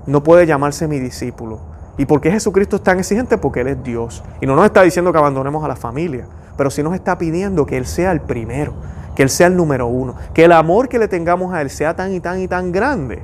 no 0.05 0.21
puede 0.21 0.45
llamarse 0.45 0.89
mi 0.89 0.99
discípulo. 0.99 1.74
¿Y 1.97 2.05
por 2.05 2.19
qué 2.19 2.31
Jesucristo 2.31 2.75
es 2.77 2.83
tan 2.83 2.99
exigente? 2.99 3.37
Porque 3.37 3.61
Él 3.61 3.67
es 3.67 3.83
Dios. 3.83 4.23
Y 4.41 4.45
no 4.45 4.55
nos 4.55 4.65
está 4.65 4.81
diciendo 4.81 5.11
que 5.11 5.17
abandonemos 5.17 5.63
a 5.63 5.67
la 5.67 5.75
familia, 5.75 6.25
pero 6.57 6.69
sí 6.69 6.83
nos 6.83 6.93
está 6.93 7.17
pidiendo 7.17 7.65
que 7.65 7.77
Él 7.77 7.85
sea 7.85 8.11
el 8.11 8.21
primero, 8.21 8.73
que 9.15 9.23
Él 9.23 9.29
sea 9.29 9.47
el 9.47 9.55
número 9.55 9.87
uno, 9.87 10.15
que 10.33 10.45
el 10.45 10.51
amor 10.51 10.89
que 10.89 10.99
le 10.99 11.07
tengamos 11.07 11.53
a 11.53 11.61
Él 11.61 11.69
sea 11.69 11.95
tan 11.95 12.13
y 12.13 12.19
tan 12.19 12.41
y 12.41 12.47
tan 12.47 12.71
grande, 12.71 13.23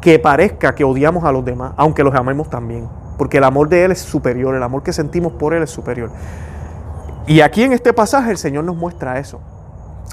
que 0.00 0.18
parezca 0.18 0.74
que 0.74 0.84
odiamos 0.84 1.24
a 1.24 1.32
los 1.32 1.44
demás, 1.44 1.72
aunque 1.76 2.04
los 2.04 2.14
amemos 2.14 2.50
también, 2.50 2.88
porque 3.16 3.38
el 3.38 3.44
amor 3.44 3.68
de 3.68 3.84
Él 3.84 3.92
es 3.92 4.00
superior, 4.00 4.54
el 4.54 4.62
amor 4.62 4.82
que 4.82 4.92
sentimos 4.92 5.32
por 5.32 5.54
Él 5.54 5.62
es 5.62 5.70
superior. 5.70 6.10
Y 7.26 7.40
aquí 7.40 7.62
en 7.62 7.72
este 7.72 7.92
pasaje 7.92 8.30
el 8.30 8.38
Señor 8.38 8.64
nos 8.64 8.76
muestra 8.76 9.18
eso. 9.18 9.40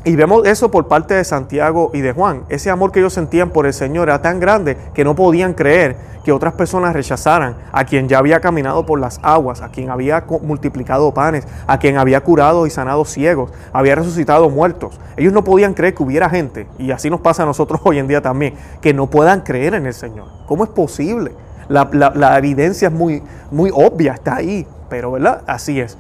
Y 0.06 0.16
vemos 0.16 0.48
eso 0.48 0.72
por 0.72 0.88
parte 0.88 1.14
de 1.14 1.26
Santiago 1.26 1.92
y 1.94 2.00
de 2.00 2.14
Juan. 2.14 2.44
Ese 2.48 2.70
amor 2.70 2.92
que 2.92 3.00
ellos 3.00 3.14
sentían 3.14 3.50
por 3.50 3.66
el 3.66 3.74
Señor 3.74 4.08
era 4.08 4.22
tan 4.22 4.40
grande 4.40 4.78
que 4.94 5.04
no 5.04 5.14
podían 5.14 5.54
creer 5.54 5.98
que 6.24 6.32
otras 6.32 6.54
personas 6.54 6.94
rechazaran 6.94 7.56
a 7.72 7.84
quien 7.86 8.08
ya 8.08 8.18
había 8.18 8.40
caminado 8.40 8.86
por 8.86 9.00
las 9.00 9.20
aguas, 9.24 9.62
a 9.62 9.70
quien 9.70 9.90
había 9.90 10.24
multiplicado 10.42 11.14
panes, 11.14 11.48
a 11.68 11.80
quien 11.80 11.98
había 11.98 12.22
curado 12.22 12.66
y 12.66 12.70
sanado 12.70 13.04
ciegos, 13.06 13.52
había 13.74 13.96
resucitado 13.96 14.50
muertos. 14.50 15.00
Ellos 15.18 15.34
no 15.34 15.44
podían 15.44 15.74
creer 15.74 15.96
que 15.96 16.04
hubiera 16.04 16.30
gente, 16.30 16.68
y 16.78 16.92
así 16.92 17.10
nos 17.10 17.22
pasa 17.22 17.44
a 17.44 17.46
nosotros 17.46 17.82
hoy 17.84 18.00
en 18.00 18.08
día 18.08 18.22
también, 18.22 18.54
que 18.82 18.94
no 18.94 19.08
puedan 19.08 19.42
creer 19.42 19.74
en 19.74 19.86
el 19.86 19.94
Señor. 19.94 20.28
¿Cómo 20.46 20.64
es 20.64 20.70
posible? 20.70 21.34
La, 21.68 22.38
evidencia 22.38 22.88
es 22.88 22.94
muy, 22.94 23.22
muy 23.52 23.70
obvia, 23.74 24.14
está 24.14 24.38
ahí, 24.38 24.66
pero 24.90 25.12
¿verdad? 25.12 25.44
Así 25.46 25.80
es. 25.80 25.98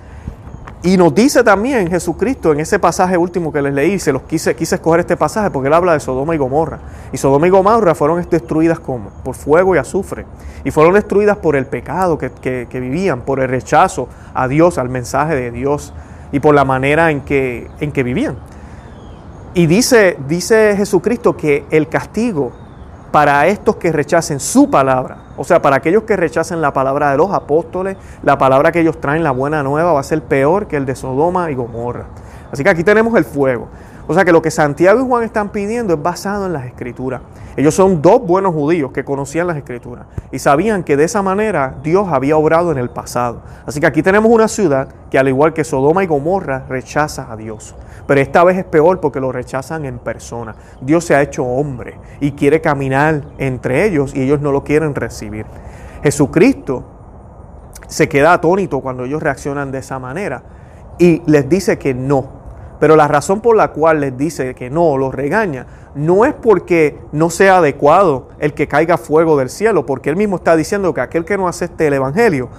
Y 0.81 0.95
nos 0.95 1.13
dice 1.13 1.43
también 1.43 1.89
Jesucristo 1.89 2.53
en 2.53 2.61
ese 2.61 2.79
pasaje 2.79 3.17
último 3.17 3.51
que 3.51 3.61
les 3.61 3.73
leí, 3.73 3.99
se 3.99 4.13
los 4.13 4.21
quise, 4.21 4.55
quise 4.55 4.75
escoger 4.75 5.01
este 5.01 5.17
pasaje 5.17 5.51
porque 5.51 5.67
él 5.67 5.73
habla 5.73 5.91
de 5.91 5.99
Sodoma 5.99 6.33
y 6.35 6.37
Gomorra. 6.37 6.79
Y 7.11 7.17
Sodoma 7.17 7.47
y 7.47 7.49
Gomorra 7.49 7.93
fueron 7.95 8.25
destruidas 8.29 8.79
como? 8.79 9.09
Por 9.23 9.35
fuego 9.35 9.75
y 9.75 9.77
azufre. 9.77 10.25
Y 10.63 10.71
fueron 10.71 10.93
destruidas 10.93 11.35
por 11.35 11.57
el 11.57 11.65
pecado 11.65 12.17
que, 12.17 12.67
vivían, 12.71 13.21
por 13.21 13.41
el 13.41 13.49
rechazo 13.49 14.07
a 14.33 14.47
Dios, 14.47 14.77
al 14.77 14.87
mensaje 14.87 15.35
de 15.35 15.51
Dios 15.51 15.93
y 16.31 16.39
por 16.39 16.55
la 16.55 16.63
manera 16.63 17.11
en 17.11 17.21
que, 17.21 17.67
en 17.81 17.91
que 17.91 18.03
vivían. 18.03 18.37
Y 19.53 19.65
dice, 19.65 20.17
dice 20.29 20.75
Jesucristo 20.77 21.35
que 21.35 21.65
el 21.71 21.89
castigo 21.89 22.53
para 23.11 23.47
estos 23.47 23.77
que 23.77 23.91
rechacen 23.91 24.39
su 24.39 24.69
palabra, 24.69 25.17
o 25.37 25.43
sea, 25.43 25.61
para 25.61 25.77
aquellos 25.77 26.03
que 26.03 26.15
rechacen 26.15 26.61
la 26.61 26.73
palabra 26.73 27.11
de 27.11 27.17
los 27.17 27.31
apóstoles, 27.31 27.97
la 28.23 28.37
palabra 28.37 28.71
que 28.71 28.81
ellos 28.81 28.99
traen, 28.99 29.23
la 29.23 29.31
buena 29.31 29.63
nueva, 29.63 29.93
va 29.93 29.99
a 29.99 30.03
ser 30.03 30.21
peor 30.23 30.67
que 30.67 30.77
el 30.77 30.85
de 30.85 30.95
Sodoma 30.95 31.49
y 31.51 31.55
Gomorra. 31.55 32.05
Así 32.51 32.63
que 32.63 32.69
aquí 32.69 32.83
tenemos 32.83 33.15
el 33.15 33.25
fuego. 33.25 33.67
O 34.07 34.13
sea 34.15 34.25
que 34.25 34.31
lo 34.31 34.41
que 34.41 34.49
Santiago 34.49 34.99
y 34.99 35.07
Juan 35.07 35.23
están 35.23 35.49
pidiendo 35.49 35.93
es 35.93 36.01
basado 36.01 36.47
en 36.47 36.53
las 36.53 36.65
escrituras. 36.65 37.21
Ellos 37.55 37.75
son 37.75 38.01
dos 38.01 38.25
buenos 38.25 38.55
judíos 38.55 38.91
que 38.91 39.03
conocían 39.03 39.45
las 39.45 39.55
escrituras 39.55 40.07
y 40.31 40.39
sabían 40.39 40.83
que 40.83 40.97
de 40.97 41.03
esa 41.03 41.21
manera 41.21 41.75
Dios 41.83 42.07
había 42.09 42.35
obrado 42.35 42.71
en 42.71 42.79
el 42.79 42.89
pasado. 42.89 43.41
Así 43.67 43.79
que 43.79 43.85
aquí 43.85 44.01
tenemos 44.01 44.31
una 44.31 44.47
ciudad 44.47 44.87
que 45.11 45.19
al 45.19 45.27
igual 45.27 45.53
que 45.53 45.63
Sodoma 45.63 46.03
y 46.03 46.07
Gomorra 46.07 46.63
rechaza 46.67 47.31
a 47.31 47.35
Dios. 47.35 47.75
Pero 48.09 48.21
esta 48.21 48.43
vez 48.43 48.57
es 48.57 48.65
peor 48.65 48.99
porque 48.99 49.19
lo 49.19 49.31
rechazan 49.31 49.85
en 49.85 49.99
persona. 49.99 50.55
Dios 50.81 51.05
se 51.05 51.13
ha 51.13 51.21
hecho 51.21 51.45
hombre 51.45 51.99
y 52.19 52.31
quiere 52.31 52.59
caminar 52.59 53.21
entre 53.37 53.85
ellos 53.85 54.15
y 54.15 54.23
ellos 54.23 54.41
no 54.41 54.51
lo 54.51 54.63
quieren 54.63 54.95
recibir. 54.95 55.45
Jesucristo 56.01 56.85
se 57.87 58.09
queda 58.09 58.33
atónito 58.33 58.79
cuando 58.79 59.05
ellos 59.05 59.21
reaccionan 59.21 59.71
de 59.71 59.77
esa 59.77 59.99
manera 59.99 60.41
y 60.97 61.21
les 61.27 61.47
dice 61.47 61.77
que 61.77 61.93
no, 61.93 62.31
pero 62.79 62.95
la 62.95 63.07
razón 63.07 63.41
por 63.41 63.55
la 63.55 63.73
cual 63.73 63.99
les 63.99 64.17
dice 64.17 64.55
que 64.55 64.71
no, 64.71 64.97
los 64.97 65.13
regaña, 65.13 65.67
no 65.93 66.25
es 66.25 66.33
porque 66.33 66.97
no 67.11 67.29
sea 67.29 67.57
adecuado 67.57 68.29
el 68.39 68.55
que 68.55 68.67
caiga 68.67 68.97
fuego 68.97 69.37
del 69.37 69.51
cielo, 69.51 69.85
porque 69.85 70.09
él 70.09 70.15
mismo 70.15 70.37
está 70.37 70.55
diciendo 70.55 70.95
que 70.95 71.01
aquel 71.01 71.25
que 71.25 71.37
no 71.37 71.47
acepte 71.47 71.85
el 71.85 71.93
Evangelio, 71.93 72.49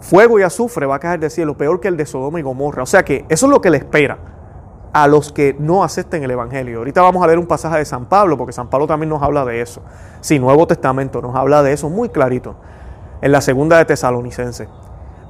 fuego 0.00 0.40
y 0.40 0.42
azufre 0.42 0.84
va 0.84 0.96
a 0.96 0.98
caer 0.98 1.20
del 1.20 1.30
cielo, 1.30 1.56
peor 1.56 1.78
que 1.78 1.86
el 1.86 1.96
de 1.96 2.06
Sodoma 2.06 2.40
y 2.40 2.42
Gomorra. 2.42 2.82
O 2.82 2.86
sea 2.86 3.04
que 3.04 3.24
eso 3.28 3.46
es 3.46 3.52
lo 3.52 3.60
que 3.60 3.70
le 3.70 3.76
espera 3.76 4.39
a 4.92 5.06
los 5.06 5.32
que 5.32 5.54
no 5.58 5.84
acepten 5.84 6.22
el 6.22 6.30
Evangelio. 6.30 6.78
Ahorita 6.78 7.02
vamos 7.02 7.22
a 7.22 7.26
leer 7.26 7.38
un 7.38 7.46
pasaje 7.46 7.78
de 7.78 7.84
San 7.84 8.06
Pablo, 8.06 8.36
porque 8.36 8.52
San 8.52 8.68
Pablo 8.68 8.86
también 8.86 9.08
nos 9.08 9.22
habla 9.22 9.44
de 9.44 9.60
eso. 9.60 9.82
Sí, 10.20 10.38
Nuevo 10.38 10.66
Testamento 10.66 11.22
nos 11.22 11.34
habla 11.36 11.62
de 11.62 11.72
eso 11.72 11.88
muy 11.88 12.08
clarito, 12.08 12.56
en 13.20 13.32
la 13.32 13.40
segunda 13.40 13.78
de 13.78 13.84
Tesalonicense. 13.84 14.68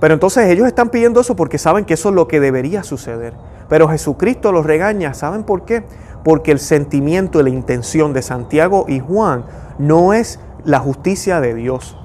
Pero 0.01 0.15
entonces 0.15 0.49
ellos 0.49 0.67
están 0.67 0.89
pidiendo 0.89 1.21
eso 1.21 1.37
porque 1.37 1.59
saben 1.59 1.85
que 1.85 1.95
eso 1.95 2.09
es 2.09 2.15
lo 2.15 2.27
que 2.27 2.41
debería 2.41 2.83
suceder. 2.83 3.35
Pero 3.69 3.87
Jesucristo 3.89 4.51
los 4.51 4.65
regaña, 4.65 5.13
¿saben 5.13 5.45
por 5.45 5.65
qué? 5.65 5.85
Porque 6.25 6.53
el 6.53 6.59
sentimiento 6.59 7.39
y 7.41 7.43
la 7.43 7.51
intención 7.51 8.15
de 8.15 8.23
Santiago 8.23 8.87
y 8.89 9.01
Juan 9.01 9.45
no 9.79 10.15
es 10.15 10.41
la 10.65 10.79
justicia 10.79 11.41
de 11.41 11.55
Dios. 11.55 11.99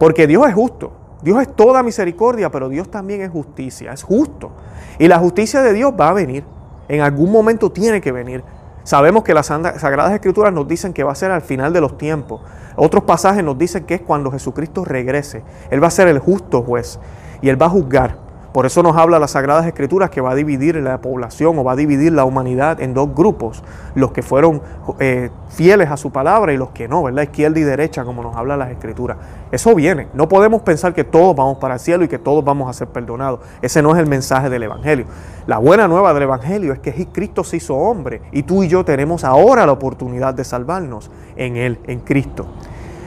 Porque 0.00 0.26
Dios 0.26 0.46
es 0.48 0.54
justo. 0.54 0.92
Dios 1.22 1.42
es 1.42 1.54
toda 1.54 1.82
misericordia, 1.82 2.50
pero 2.50 2.68
Dios 2.68 2.90
también 2.90 3.20
es 3.22 3.30
justicia, 3.30 3.92
es 3.92 4.02
justo. 4.02 4.52
Y 4.98 5.08
la 5.08 5.18
justicia 5.18 5.62
de 5.62 5.72
Dios 5.72 5.92
va 5.98 6.10
a 6.10 6.12
venir. 6.12 6.44
En 6.88 7.00
algún 7.00 7.30
momento 7.30 7.70
tiene 7.70 8.00
que 8.00 8.12
venir. 8.12 8.42
Sabemos 8.82 9.22
que 9.22 9.34
las 9.34 9.46
Sagradas 9.46 10.12
Escrituras 10.12 10.52
nos 10.52 10.66
dicen 10.66 10.92
que 10.92 11.04
va 11.04 11.12
a 11.12 11.14
ser 11.14 11.30
al 11.30 11.42
final 11.42 11.72
de 11.72 11.80
los 11.80 11.98
tiempos. 11.98 12.40
Otros 12.76 13.04
pasajes 13.04 13.44
nos 13.44 13.58
dicen 13.58 13.84
que 13.84 13.94
es 13.94 14.00
cuando 14.00 14.30
Jesucristo 14.30 14.84
regrese. 14.84 15.42
Él 15.70 15.82
va 15.82 15.88
a 15.88 15.90
ser 15.90 16.08
el 16.08 16.18
justo 16.18 16.62
juez 16.62 16.98
y 17.42 17.48
Él 17.50 17.60
va 17.60 17.66
a 17.66 17.70
juzgar 17.70 18.27
Por 18.52 18.64
eso 18.64 18.82
nos 18.82 18.96
habla 18.96 19.18
las 19.18 19.32
Sagradas 19.32 19.66
Escrituras 19.66 20.08
que 20.08 20.22
va 20.22 20.30
a 20.30 20.34
dividir 20.34 20.76
la 20.76 21.00
población 21.00 21.58
o 21.58 21.64
va 21.64 21.72
a 21.72 21.76
dividir 21.76 22.12
la 22.12 22.24
humanidad 22.24 22.80
en 22.80 22.94
dos 22.94 23.14
grupos, 23.14 23.62
los 23.94 24.12
que 24.12 24.22
fueron 24.22 24.62
eh, 24.98 25.30
fieles 25.50 25.90
a 25.90 25.98
su 25.98 26.10
palabra 26.10 26.52
y 26.54 26.56
los 26.56 26.70
que 26.70 26.88
no, 26.88 27.02
¿verdad? 27.02 27.24
Izquierda 27.24 27.60
y 27.60 27.62
derecha, 27.62 28.04
como 28.04 28.22
nos 28.22 28.34
habla 28.36 28.56
las 28.56 28.70
Escrituras. 28.70 29.18
Eso 29.52 29.74
viene. 29.74 30.08
No 30.14 30.28
podemos 30.28 30.62
pensar 30.62 30.94
que 30.94 31.04
todos 31.04 31.36
vamos 31.36 31.58
para 31.58 31.74
el 31.74 31.80
cielo 31.80 32.04
y 32.04 32.08
que 32.08 32.18
todos 32.18 32.42
vamos 32.42 32.70
a 32.70 32.72
ser 32.72 32.88
perdonados. 32.88 33.40
Ese 33.60 33.82
no 33.82 33.92
es 33.92 33.98
el 33.98 34.06
mensaje 34.06 34.48
del 34.48 34.62
Evangelio. 34.62 35.04
La 35.46 35.58
buena 35.58 35.86
nueva 35.86 36.14
del 36.14 36.22
Evangelio 36.22 36.72
es 36.72 36.78
que 36.78 37.06
Cristo 37.06 37.44
se 37.44 37.58
hizo 37.58 37.76
hombre 37.76 38.22
y 38.32 38.42
tú 38.44 38.62
y 38.62 38.68
yo 38.68 38.84
tenemos 38.84 39.24
ahora 39.24 39.66
la 39.66 39.72
oportunidad 39.72 40.32
de 40.32 40.44
salvarnos 40.44 41.10
en 41.36 41.56
Él, 41.56 41.78
en 41.86 42.00
Cristo. 42.00 42.46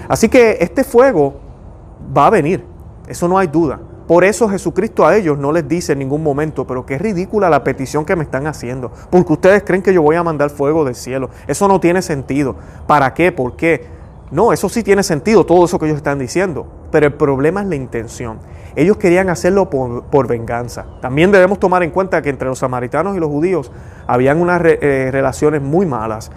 Así 0.07 0.29
que 0.29 0.57
este 0.59 0.83
fuego 0.83 1.35
va 2.15 2.27
a 2.27 2.29
venir, 2.29 2.63
eso 3.07 3.27
no 3.27 3.37
hay 3.37 3.47
duda. 3.47 3.79
Por 4.11 4.25
eso 4.25 4.49
Jesucristo 4.49 5.07
a 5.07 5.15
ellos 5.15 5.37
no 5.37 5.53
les 5.53 5.65
dice 5.69 5.93
en 5.93 5.99
ningún 5.99 6.21
momento, 6.21 6.67
pero 6.67 6.85
qué 6.85 6.97
ridícula 6.97 7.49
la 7.49 7.63
petición 7.63 8.03
que 8.03 8.17
me 8.17 8.25
están 8.25 8.45
haciendo, 8.45 8.91
porque 9.09 9.31
ustedes 9.31 9.63
creen 9.63 9.81
que 9.81 9.93
yo 9.93 10.01
voy 10.01 10.17
a 10.17 10.21
mandar 10.21 10.49
fuego 10.49 10.83
del 10.83 10.95
cielo. 10.95 11.29
Eso 11.47 11.65
no 11.69 11.79
tiene 11.79 12.01
sentido. 12.01 12.57
¿Para 12.87 13.13
qué? 13.13 13.31
¿Por 13.31 13.55
qué? 13.55 13.85
No, 14.29 14.51
eso 14.51 14.67
sí 14.67 14.83
tiene 14.83 15.03
sentido, 15.03 15.45
todo 15.45 15.63
eso 15.63 15.79
que 15.79 15.85
ellos 15.85 15.95
están 15.95 16.19
diciendo, 16.19 16.67
pero 16.91 17.05
el 17.05 17.13
problema 17.13 17.61
es 17.61 17.67
la 17.67 17.75
intención. 17.75 18.39
Ellos 18.75 18.97
querían 18.97 19.29
hacerlo 19.29 19.69
por, 19.69 20.27
venganza. 20.27 20.87
También 20.99 21.31
debemos 21.31 21.57
tomar 21.57 21.81
en 21.81 21.91
cuenta 21.91 22.21
que 22.21 22.31
entre 22.31 22.49
los 22.49 22.59
samaritanos 22.59 23.15
y 23.15 23.19
los 23.21 23.29
judíos 23.29 23.71
habían 24.07 24.41
unas 24.41 24.61
eh, 24.65 25.07
relaciones 25.09 25.61
muy 25.61 25.85
malas, 25.85 26.31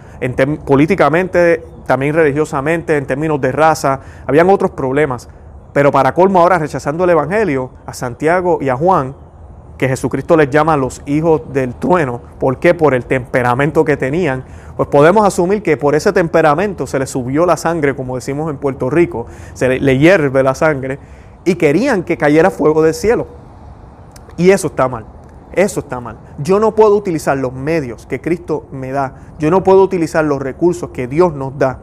políticamente, 0.64 1.64
también 1.86 2.14
religiosamente, 2.14 2.96
en 2.96 3.04
términos 3.04 3.40
de 3.40 3.50
raza, 3.50 3.98
habían 4.28 4.48
otros 4.48 4.70
problemas. 4.70 5.28
Pero 5.74 5.92
para 5.92 6.14
colmo 6.14 6.40
ahora, 6.40 6.56
rechazando 6.58 7.04
el 7.04 7.10
Evangelio, 7.10 7.70
a 7.84 7.92
Santiago 7.92 8.58
y 8.62 8.70
a 8.70 8.76
Juan, 8.76 9.14
que 9.76 9.88
Jesucristo 9.88 10.36
les 10.36 10.48
llama 10.48 10.76
los 10.76 11.02
hijos 11.04 11.42
del 11.52 11.74
trueno, 11.74 12.22
¿por 12.38 12.58
qué? 12.58 12.74
Por 12.74 12.94
el 12.94 13.04
temperamento 13.04 13.84
que 13.84 13.96
tenían, 13.96 14.44
pues 14.76 14.88
podemos 14.88 15.26
asumir 15.26 15.62
que 15.62 15.76
por 15.76 15.96
ese 15.96 16.12
temperamento 16.12 16.86
se 16.86 16.98
les 16.98 17.10
subió 17.10 17.44
la 17.44 17.56
sangre, 17.56 17.96
como 17.96 18.14
decimos 18.14 18.50
en 18.50 18.56
Puerto 18.56 18.88
Rico, 18.88 19.26
se 19.52 19.68
le, 19.68 19.80
le 19.80 19.98
hierve 19.98 20.44
la 20.44 20.54
sangre, 20.54 21.00
y 21.44 21.56
querían 21.56 22.04
que 22.04 22.16
cayera 22.16 22.50
fuego 22.50 22.80
del 22.80 22.94
cielo. 22.94 23.26
Y 24.36 24.50
eso 24.50 24.68
está 24.68 24.88
mal. 24.88 25.06
Eso 25.52 25.80
está 25.80 26.00
mal. 26.00 26.18
Yo 26.38 26.58
no 26.58 26.74
puedo 26.74 26.96
utilizar 26.96 27.36
los 27.36 27.52
medios 27.52 28.06
que 28.06 28.20
Cristo 28.20 28.66
me 28.72 28.90
da. 28.90 29.14
Yo 29.38 29.50
no 29.50 29.62
puedo 29.62 29.82
utilizar 29.82 30.24
los 30.24 30.40
recursos 30.40 30.90
que 30.90 31.06
Dios 31.06 31.34
nos 31.34 31.56
da. 31.58 31.78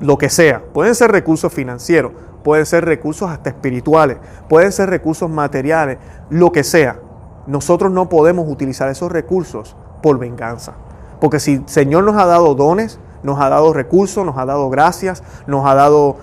Lo 0.00 0.16
que 0.16 0.28
sea. 0.28 0.62
Pueden 0.72 0.94
ser 0.94 1.10
recursos 1.10 1.52
financieros, 1.52 2.12
pueden 2.42 2.66
ser 2.66 2.84
recursos 2.84 3.30
hasta 3.30 3.50
espirituales, 3.50 4.18
pueden 4.48 4.72
ser 4.72 4.90
recursos 4.90 5.28
materiales, 5.30 5.98
lo 6.30 6.52
que 6.52 6.64
sea. 6.64 7.00
Nosotros 7.46 7.90
no 7.92 8.08
podemos 8.08 8.48
utilizar 8.48 8.88
esos 8.88 9.10
recursos 9.10 9.76
por 10.02 10.18
venganza. 10.18 10.74
Porque 11.20 11.40
si 11.40 11.54
el 11.54 11.68
Señor 11.68 12.04
nos 12.04 12.16
ha 12.16 12.26
dado 12.26 12.54
dones, 12.54 13.00
nos 13.22 13.40
ha 13.40 13.48
dado 13.48 13.72
recursos, 13.72 14.24
nos 14.24 14.36
ha 14.38 14.44
dado 14.44 14.70
gracias, 14.70 15.22
nos 15.46 15.66
ha 15.66 15.74
dado 15.74 16.16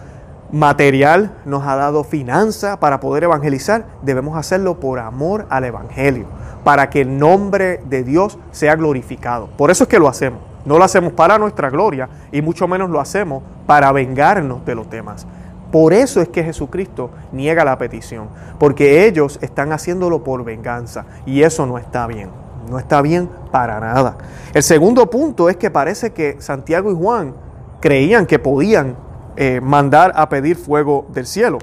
material, 0.51 1.31
nos 1.45 1.65
ha 1.65 1.75
dado 1.75 2.03
finanza 2.03 2.79
para 2.79 2.99
poder 2.99 3.23
evangelizar, 3.23 3.85
debemos 4.01 4.37
hacerlo 4.37 4.79
por 4.79 4.99
amor 4.99 5.45
al 5.49 5.65
Evangelio, 5.65 6.27
para 6.63 6.89
que 6.89 7.01
el 7.01 7.17
nombre 7.17 7.81
de 7.89 8.03
Dios 8.03 8.37
sea 8.51 8.75
glorificado. 8.75 9.47
Por 9.57 9.71
eso 9.71 9.83
es 9.83 9.89
que 9.89 9.99
lo 9.99 10.07
hacemos. 10.07 10.39
No 10.65 10.79
lo 10.79 10.83
hacemos 10.83 11.13
para 11.13 11.37
nuestra 11.37 11.69
gloria 11.69 12.09
y 12.31 12.41
mucho 12.41 12.67
menos 12.67 12.89
lo 12.89 12.99
hacemos 12.99 13.43
para 13.67 13.91
vengarnos 13.91 14.65
de 14.65 14.73
los 14.75 14.89
demás. 14.89 15.27
Por 15.71 15.93
eso 15.93 16.21
es 16.21 16.29
que 16.29 16.43
Jesucristo 16.43 17.09
niega 17.31 17.65
la 17.65 17.77
petición, 17.77 18.29
porque 18.59 19.05
ellos 19.07 19.39
están 19.41 19.71
haciéndolo 19.71 20.23
por 20.23 20.43
venganza 20.43 21.05
y 21.25 21.43
eso 21.43 21.65
no 21.65 21.77
está 21.77 22.07
bien, 22.07 22.29
no 22.69 22.79
está 22.79 23.01
bien 23.01 23.29
para 23.51 23.79
nada. 23.79 24.17
El 24.53 24.63
segundo 24.63 25.09
punto 25.09 25.49
es 25.49 25.57
que 25.57 25.69
parece 25.71 26.13
que 26.13 26.37
Santiago 26.39 26.91
y 26.91 26.95
Juan 26.95 27.33
creían 27.81 28.25
que 28.25 28.39
podían 28.39 28.95
eh, 29.37 29.59
mandar 29.61 30.13
a 30.15 30.29
pedir 30.29 30.55
fuego 30.55 31.07
del 31.09 31.25
cielo. 31.25 31.59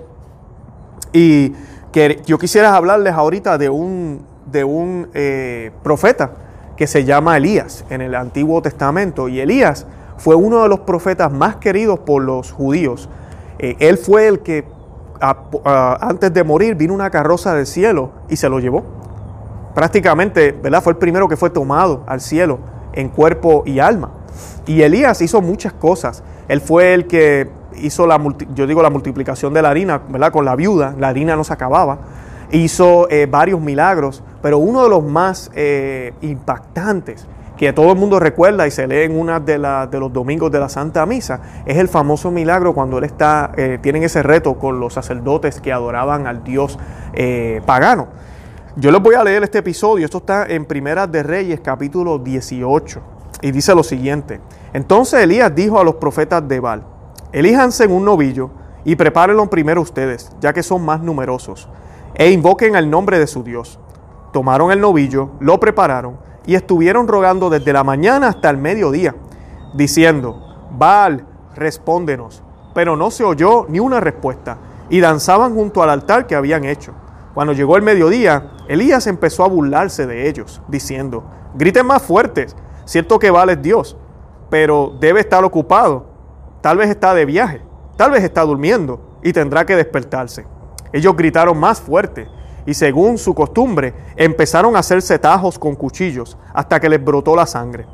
Y 1.12 1.54
que 1.90 2.22
yo 2.26 2.38
quisiera 2.38 2.74
hablarles 2.74 3.12
ahorita 3.14 3.58
de 3.58 3.68
un, 3.68 4.24
de 4.50 4.64
un 4.64 5.08
eh, 5.14 5.70
profeta 5.82 6.32
que 6.76 6.86
se 6.86 7.04
llama 7.04 7.36
Elías 7.36 7.84
en 7.90 8.00
el 8.00 8.14
Antiguo 8.14 8.60
Testamento. 8.62 9.28
Y 9.28 9.40
Elías 9.40 9.86
fue 10.16 10.34
uno 10.34 10.62
de 10.62 10.68
los 10.68 10.80
profetas 10.80 11.32
más 11.32 11.56
queridos 11.56 12.00
por 12.00 12.22
los 12.22 12.52
judíos 12.52 13.08
eh, 13.62 13.76
él 13.78 13.96
fue 13.96 14.26
el 14.26 14.40
que 14.40 14.64
antes 15.20 16.34
de 16.34 16.42
morir 16.42 16.74
vino 16.74 16.92
una 16.92 17.08
carroza 17.08 17.54
del 17.54 17.66
cielo 17.66 18.10
y 18.28 18.36
se 18.36 18.48
lo 18.48 18.58
llevó. 18.58 18.82
Prácticamente, 19.72 20.50
¿verdad? 20.50 20.82
Fue 20.82 20.92
el 20.92 20.98
primero 20.98 21.28
que 21.28 21.36
fue 21.36 21.48
tomado 21.48 22.02
al 22.06 22.20
cielo 22.20 22.58
en 22.92 23.08
cuerpo 23.08 23.62
y 23.64 23.78
alma. 23.78 24.10
Y 24.66 24.82
Elías 24.82 25.22
hizo 25.22 25.40
muchas 25.40 25.72
cosas. 25.72 26.24
Él 26.48 26.60
fue 26.60 26.92
el 26.92 27.06
que 27.06 27.48
hizo 27.76 28.06
la, 28.06 28.20
yo 28.52 28.66
digo, 28.66 28.82
la 28.82 28.90
multiplicación 28.90 29.54
de 29.54 29.62
la 29.62 29.70
harina, 29.70 30.02
¿verdad? 30.08 30.32
Con 30.32 30.44
la 30.44 30.56
viuda, 30.56 30.94
la 30.98 31.08
harina 31.08 31.36
no 31.36 31.44
se 31.44 31.52
acababa. 31.52 31.98
Hizo 32.50 33.08
eh, 33.10 33.26
varios 33.30 33.60
milagros, 33.60 34.24
pero 34.42 34.58
uno 34.58 34.82
de 34.82 34.88
los 34.90 35.04
más 35.04 35.52
eh, 35.54 36.12
impactantes 36.20 37.26
que 37.62 37.72
todo 37.72 37.92
el 37.92 37.96
mundo 37.96 38.18
recuerda 38.18 38.66
y 38.66 38.72
se 38.72 38.88
lee 38.88 39.02
en 39.02 39.16
una 39.16 39.38
de, 39.38 39.52
de 39.52 40.00
los 40.00 40.12
domingos 40.12 40.50
de 40.50 40.58
la 40.58 40.68
Santa 40.68 41.06
Misa, 41.06 41.62
es 41.64 41.76
el 41.76 41.86
famoso 41.86 42.32
milagro 42.32 42.74
cuando 42.74 42.98
él 42.98 43.04
está, 43.04 43.52
eh, 43.56 43.78
tienen 43.80 44.02
ese 44.02 44.20
reto 44.24 44.58
con 44.58 44.80
los 44.80 44.94
sacerdotes 44.94 45.60
que 45.60 45.72
adoraban 45.72 46.26
al 46.26 46.42
dios 46.42 46.76
eh, 47.12 47.62
pagano. 47.64 48.08
Yo 48.74 48.90
les 48.90 49.00
voy 49.00 49.14
a 49.14 49.22
leer 49.22 49.44
este 49.44 49.58
episodio, 49.58 50.04
esto 50.04 50.18
está 50.18 50.44
en 50.46 50.64
Primera 50.64 51.06
de 51.06 51.22
Reyes 51.22 51.60
capítulo 51.60 52.18
18, 52.18 53.00
y 53.42 53.52
dice 53.52 53.76
lo 53.76 53.84
siguiente, 53.84 54.40
entonces 54.72 55.22
Elías 55.22 55.54
dijo 55.54 55.78
a 55.78 55.84
los 55.84 55.94
profetas 55.94 56.48
de 56.48 56.58
Baal, 56.58 56.82
elíjanse 57.30 57.86
un 57.86 58.04
novillo 58.04 58.50
y 58.84 58.96
prepárenlo 58.96 59.48
primero 59.48 59.82
ustedes, 59.82 60.32
ya 60.40 60.52
que 60.52 60.64
son 60.64 60.84
más 60.84 61.00
numerosos, 61.00 61.68
e 62.16 62.28
invoquen 62.32 62.74
el 62.74 62.90
nombre 62.90 63.20
de 63.20 63.28
su 63.28 63.44
Dios. 63.44 63.78
Tomaron 64.32 64.72
el 64.72 64.80
novillo, 64.80 65.30
lo 65.38 65.60
prepararon, 65.60 66.16
y 66.46 66.54
estuvieron 66.54 67.08
rogando 67.08 67.50
desde 67.50 67.72
la 67.72 67.84
mañana 67.84 68.28
hasta 68.28 68.50
el 68.50 68.56
mediodía, 68.56 69.14
diciendo, 69.74 70.68
Baal, 70.72 71.26
respóndenos. 71.54 72.42
Pero 72.74 72.96
no 72.96 73.10
se 73.10 73.24
oyó 73.24 73.66
ni 73.68 73.80
una 73.80 74.00
respuesta, 74.00 74.58
y 74.88 75.00
danzaban 75.00 75.54
junto 75.54 75.82
al 75.82 75.90
altar 75.90 76.26
que 76.26 76.34
habían 76.34 76.64
hecho. 76.64 76.92
Cuando 77.34 77.52
llegó 77.52 77.76
el 77.76 77.82
mediodía, 77.82 78.50
Elías 78.68 79.06
empezó 79.06 79.44
a 79.44 79.48
burlarse 79.48 80.06
de 80.06 80.28
ellos, 80.28 80.60
diciendo, 80.68 81.24
griten 81.54 81.86
más 81.86 82.02
fuertes, 82.02 82.56
cierto 82.84 83.18
que 83.18 83.30
Baal 83.30 83.50
es 83.50 83.62
Dios, 83.62 83.96
pero 84.50 84.92
debe 85.00 85.20
estar 85.20 85.44
ocupado, 85.44 86.06
tal 86.60 86.76
vez 86.76 86.90
está 86.90 87.14
de 87.14 87.24
viaje, 87.24 87.62
tal 87.96 88.10
vez 88.10 88.22
está 88.22 88.42
durmiendo 88.42 89.18
y 89.22 89.32
tendrá 89.32 89.64
que 89.64 89.76
despertarse. 89.76 90.46
Ellos 90.92 91.16
gritaron 91.16 91.58
más 91.58 91.80
fuerte 91.80 92.28
y 92.66 92.74
según 92.74 93.18
su 93.18 93.34
costumbre 93.34 93.94
empezaron 94.16 94.76
a 94.76 94.80
hacerse 94.80 95.18
tajos 95.18 95.58
con 95.58 95.74
cuchillos 95.74 96.36
hasta 96.54 96.80
que 96.80 96.88
les 96.88 97.02
brotó 97.02 97.34
la 97.36 97.46
sangre. 97.46 97.86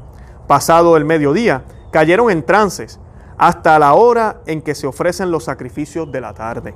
Pasado 0.46 0.96
el 0.96 1.04
mediodía, 1.04 1.64
cayeron 1.90 2.30
en 2.30 2.42
trances 2.42 3.00
hasta 3.36 3.78
la 3.78 3.94
hora 3.94 4.40
en 4.46 4.62
que 4.62 4.74
se 4.74 4.86
ofrecen 4.86 5.30
los 5.30 5.44
sacrificios 5.44 6.10
de 6.10 6.20
la 6.20 6.34
tarde. 6.34 6.74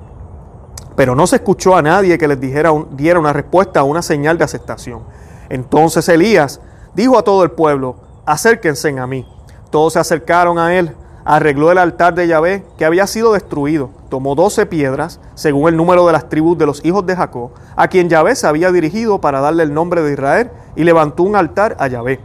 Pero 0.95 1.15
no 1.15 1.27
se 1.27 1.37
escuchó 1.37 1.75
a 1.75 1.81
nadie 1.81 2.17
que 2.17 2.27
les 2.27 2.39
dijera 2.39 2.71
diera 2.91 3.19
una 3.19 3.33
respuesta 3.33 3.83
o 3.83 3.87
una 3.87 4.01
señal 4.01 4.37
de 4.37 4.43
aceptación. 4.43 5.03
Entonces 5.49 6.07
Elías 6.07 6.61
dijo 6.93 7.17
a 7.17 7.23
todo 7.23 7.43
el 7.43 7.51
pueblo, 7.51 7.95
acérquense 8.25 8.97
a 8.97 9.07
mí. 9.07 9.27
Todos 9.69 9.93
se 9.93 9.99
acercaron 9.99 10.59
a 10.59 10.75
él 10.75 10.95
arregló 11.25 11.71
el 11.71 11.77
altar 11.77 12.15
de 12.15 12.27
Yahvé 12.27 12.65
que 12.77 12.85
había 12.85 13.07
sido 13.07 13.33
destruido, 13.33 13.89
tomó 14.09 14.35
doce 14.35 14.65
piedras, 14.65 15.19
según 15.35 15.69
el 15.69 15.77
número 15.77 16.05
de 16.05 16.13
las 16.13 16.29
tribus 16.29 16.57
de 16.57 16.65
los 16.65 16.83
hijos 16.85 17.05
de 17.05 17.15
Jacob, 17.15 17.51
a 17.75 17.87
quien 17.87 18.09
Yahvé 18.09 18.35
se 18.35 18.47
había 18.47 18.71
dirigido 18.71 19.19
para 19.19 19.39
darle 19.39 19.63
el 19.63 19.73
nombre 19.73 20.01
de 20.01 20.13
Israel, 20.13 20.51
y 20.75 20.83
levantó 20.83 21.23
un 21.23 21.35
altar 21.35 21.75
a 21.79 21.87
Yahvé. 21.87 22.19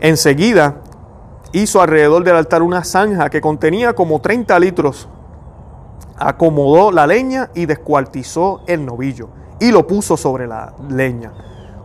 Enseguida 0.00 0.76
hizo 1.52 1.80
alrededor 1.80 2.24
del 2.24 2.36
altar 2.36 2.62
una 2.62 2.84
zanja 2.84 3.30
que 3.30 3.40
contenía 3.40 3.94
como 3.94 4.20
30 4.20 4.58
litros. 4.60 5.08
Acomodó 6.16 6.90
la 6.90 7.06
leña 7.06 7.50
y 7.54 7.66
descuartizó 7.66 8.60
el 8.66 8.84
novillo 8.84 9.28
y 9.60 9.72
lo 9.72 9.86
puso 9.86 10.16
sobre 10.16 10.46
la 10.46 10.74
leña. 10.88 11.32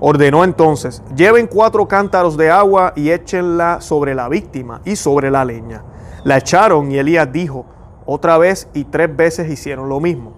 Ordenó 0.06 0.44
entonces, 0.44 1.02
lleven 1.16 1.48
cuatro 1.48 1.88
cántaros 1.88 2.36
de 2.36 2.52
agua 2.52 2.92
y 2.94 3.12
échenla 3.12 3.80
sobre 3.80 4.14
la 4.14 4.28
víctima 4.28 4.82
y 4.84 4.98
sobre 4.98 5.32
la 5.32 5.46
leña. 5.46 5.82
La 6.26 6.40
echaron 6.40 6.92
y 6.92 6.98
Elías 6.98 7.32
dijo, 7.32 7.66
otra 8.06 8.38
vez 8.38 8.68
y 8.74 8.84
tres 8.84 9.16
veces 9.16 9.50
hicieron 9.50 9.88
lo 9.88 10.02
mismo. 10.02 10.34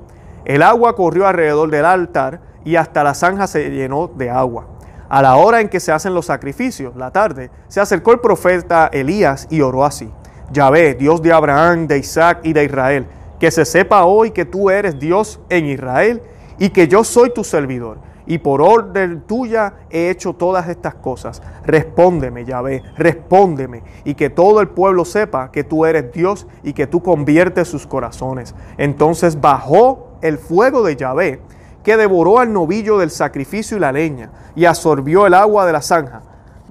El 0.46 0.62
agua 0.62 0.96
corrió 0.96 1.26
alrededor 1.26 1.72
del 1.72 1.84
altar 1.84 2.42
y 2.64 2.76
hasta 2.76 3.04
la 3.04 3.16
zanja 3.16 3.48
se 3.48 3.72
llenó 3.72 4.08
de 4.08 4.30
agua. 4.30 4.68
A 5.10 5.24
la 5.24 5.36
hora 5.36 5.62
en 5.62 5.70
que 5.70 5.80
se 5.80 5.92
hacen 5.92 6.14
los 6.14 6.28
sacrificios, 6.28 6.96
la 6.96 7.10
tarde, 7.10 7.50
se 7.68 7.82
acercó 7.82 8.12
el 8.12 8.20
profeta 8.20 8.92
Elías 8.94 9.48
y 9.50 9.62
oró 9.62 9.84
así. 9.84 10.12
Yahvé, 10.52 10.94
Dios 10.94 11.24
de 11.24 11.34
Abraham, 11.34 11.88
de 11.88 11.98
Isaac 11.98 12.42
y 12.44 12.54
de 12.54 12.66
Israel, 12.66 13.08
que 13.40 13.50
se 13.50 13.66
sepa 13.66 14.06
hoy 14.06 14.30
que 14.30 14.46
tú 14.46 14.70
eres 14.70 15.00
Dios 15.00 15.40
en 15.50 15.66
Israel 15.66 16.22
y 16.60 16.70
que 16.70 16.88
yo 16.88 17.04
soy 17.04 17.32
tu 17.32 17.44
servidor 17.44 17.98
y 18.28 18.40
por 18.40 18.62
orden 18.62 19.22
tuya 19.22 19.74
he 19.90 20.10
hecho 20.10 20.34
todas 20.34 20.68
estas 20.68 20.96
cosas. 20.96 21.42
Respóndeme, 21.66 22.46
Yahvé, 22.46 22.84
respóndeme, 22.98 23.84
y 24.04 24.16
que 24.16 24.30
todo 24.30 24.62
el 24.62 24.70
pueblo 24.70 25.06
sepa 25.06 25.52
que 25.52 25.64
tú 25.64 25.86
eres 25.86 26.12
Dios 26.12 26.48
y 26.64 26.74
que 26.74 26.88
tú 26.88 27.02
conviertes 27.02 27.68
sus 27.68 27.86
corazones. 27.86 28.56
Entonces 28.78 29.40
bajó 29.40 30.10
el 30.22 30.38
fuego 30.38 30.84
de 30.84 30.96
Yahvé, 30.96 31.42
que 31.84 31.98
devoró 31.98 32.40
al 32.40 32.52
novillo 32.52 32.98
del 32.98 33.12
sacrificio 33.12 33.78
y 33.78 33.80
la 33.80 33.92
leña, 33.92 34.32
y 34.56 34.66
absorbió 34.66 35.28
el 35.28 35.36
agua 35.36 35.66
de 35.66 35.74
la 35.74 35.82
zanja. 35.82 36.22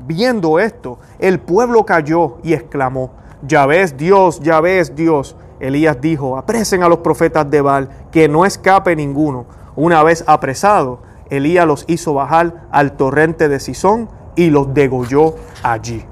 Viendo 0.06 0.58
esto, 0.58 0.98
el 1.18 1.38
pueblo 1.38 1.86
cayó 1.86 2.38
y 2.42 2.52
exclamó, 2.52 3.12
Yahvé 3.46 3.82
es 3.82 3.96
Dios, 3.96 4.40
Yahvé 4.40 4.80
es 4.80 4.96
Dios. 4.96 5.36
Elías 5.60 6.00
dijo, 6.00 6.36
apresen 6.36 6.82
a 6.82 6.88
los 6.88 6.98
profetas 6.98 7.48
de 7.48 7.60
Baal, 7.60 7.88
que 8.10 8.28
no 8.28 8.44
escape 8.44 8.96
ninguno. 8.96 9.46
Una 9.76 10.02
vez 10.02 10.24
apresado, 10.26 11.00
Elías 11.34 11.66
los 11.66 11.84
hizo 11.88 12.14
bajar 12.14 12.66
al 12.70 12.92
torrente 12.92 13.48
de 13.48 13.60
Sison 13.60 14.08
y 14.36 14.50
los 14.50 14.74
degolló 14.74 15.34
allí. 15.62 16.04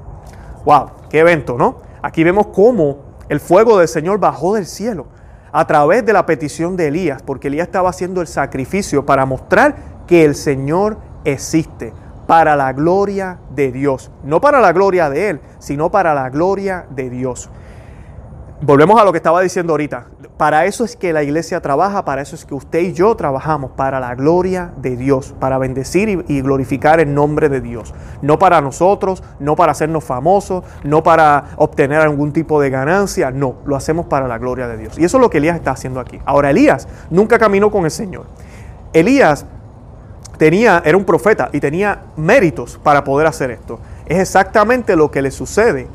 ¡Wow! 0.65 0.91
¡Qué 1.09 1.19
evento, 1.19 1.57
¿no? 1.57 1.77
Aquí 2.01 2.23
vemos 2.23 2.47
cómo 2.47 2.97
el 3.29 3.39
fuego 3.39 3.77
del 3.77 3.87
Señor 3.87 4.19
bajó 4.19 4.55
del 4.55 4.65
cielo 4.65 5.07
a 5.51 5.67
través 5.67 6.05
de 6.05 6.13
la 6.13 6.25
petición 6.25 6.75
de 6.75 6.87
Elías, 6.87 7.21
porque 7.21 7.47
Elías 7.47 7.67
estaba 7.67 7.89
haciendo 7.89 8.21
el 8.21 8.27
sacrificio 8.27 9.05
para 9.05 9.25
mostrar 9.25 9.75
que 10.07 10.25
el 10.25 10.35
Señor 10.35 10.97
existe 11.23 11.93
para 12.27 12.55
la 12.55 12.73
gloria 12.73 13.37
de 13.51 13.71
Dios. 13.71 14.11
No 14.23 14.41
para 14.41 14.59
la 14.59 14.73
gloria 14.73 15.09
de 15.09 15.29
Él, 15.29 15.41
sino 15.59 15.91
para 15.91 16.13
la 16.13 16.29
gloria 16.29 16.85
de 16.89 17.09
Dios. 17.09 17.49
Volvemos 18.61 18.99
a 18.99 19.03
lo 19.03 19.11
que 19.11 19.17
estaba 19.17 19.41
diciendo 19.41 19.73
ahorita. 19.73 20.07
Para 20.37 20.65
eso 20.65 20.83
es 20.83 20.95
que 20.95 21.13
la 21.13 21.21
iglesia 21.21 21.61
trabaja, 21.61 22.05
para 22.05 22.21
eso 22.21 22.35
es 22.35 22.43
que 22.43 22.55
usted 22.55 22.79
y 22.79 22.93
yo 22.93 23.15
trabajamos, 23.15 23.71
para 23.71 23.99
la 23.99 24.15
gloria 24.15 24.71
de 24.77 24.97
Dios, 24.97 25.35
para 25.39 25.59
bendecir 25.59 26.25
y, 26.27 26.41
glorificar 26.41 26.99
el 26.99 27.13
nombre 27.13 27.49
de 27.49 27.61
Dios. 27.61 27.93
No 28.23 28.39
para 28.39 28.59
nosotros, 28.59 29.21
no 29.39 29.55
para 29.55 29.73
hacernos 29.73 30.03
famosos, 30.03 30.63
no 30.83 31.03
para 31.03 31.51
obtener 31.57 32.01
algún 32.01 32.33
tipo 32.33 32.59
de 32.59 32.71
ganancia, 32.71 33.29
no, 33.29 33.55
lo 33.65 33.75
hacemos 33.75 34.07
para 34.07 34.27
la 34.27 34.39
gloria 34.39 34.67
de 34.67 34.77
Dios. 34.77 34.97
Y 34.97 35.05
eso 35.05 35.17
es 35.17 35.21
lo 35.21 35.29
que 35.29 35.37
Elías 35.37 35.55
está 35.55 35.71
haciendo 35.71 35.99
aquí. 35.99 36.19
Ahora, 36.25 36.49
Elías 36.49 36.87
nunca 37.11 37.37
caminó 37.37 37.69
con 37.69 37.85
el 37.85 37.91
Señor. 37.91 38.25
Elías 38.91 39.45
tenía, 40.39 40.81
era 40.83 40.97
un 40.97 41.05
profeta 41.05 41.49
y 41.53 41.59
tenía 41.59 42.05
méritos 42.17 42.79
para 42.81 43.03
poder 43.03 43.27
hacer 43.27 43.51
esto. 43.51 43.79
Es 44.07 44.17
exactamente 44.17 44.95
lo 44.95 45.11
que 45.11 45.21
le 45.21 45.29
sucede 45.29 45.87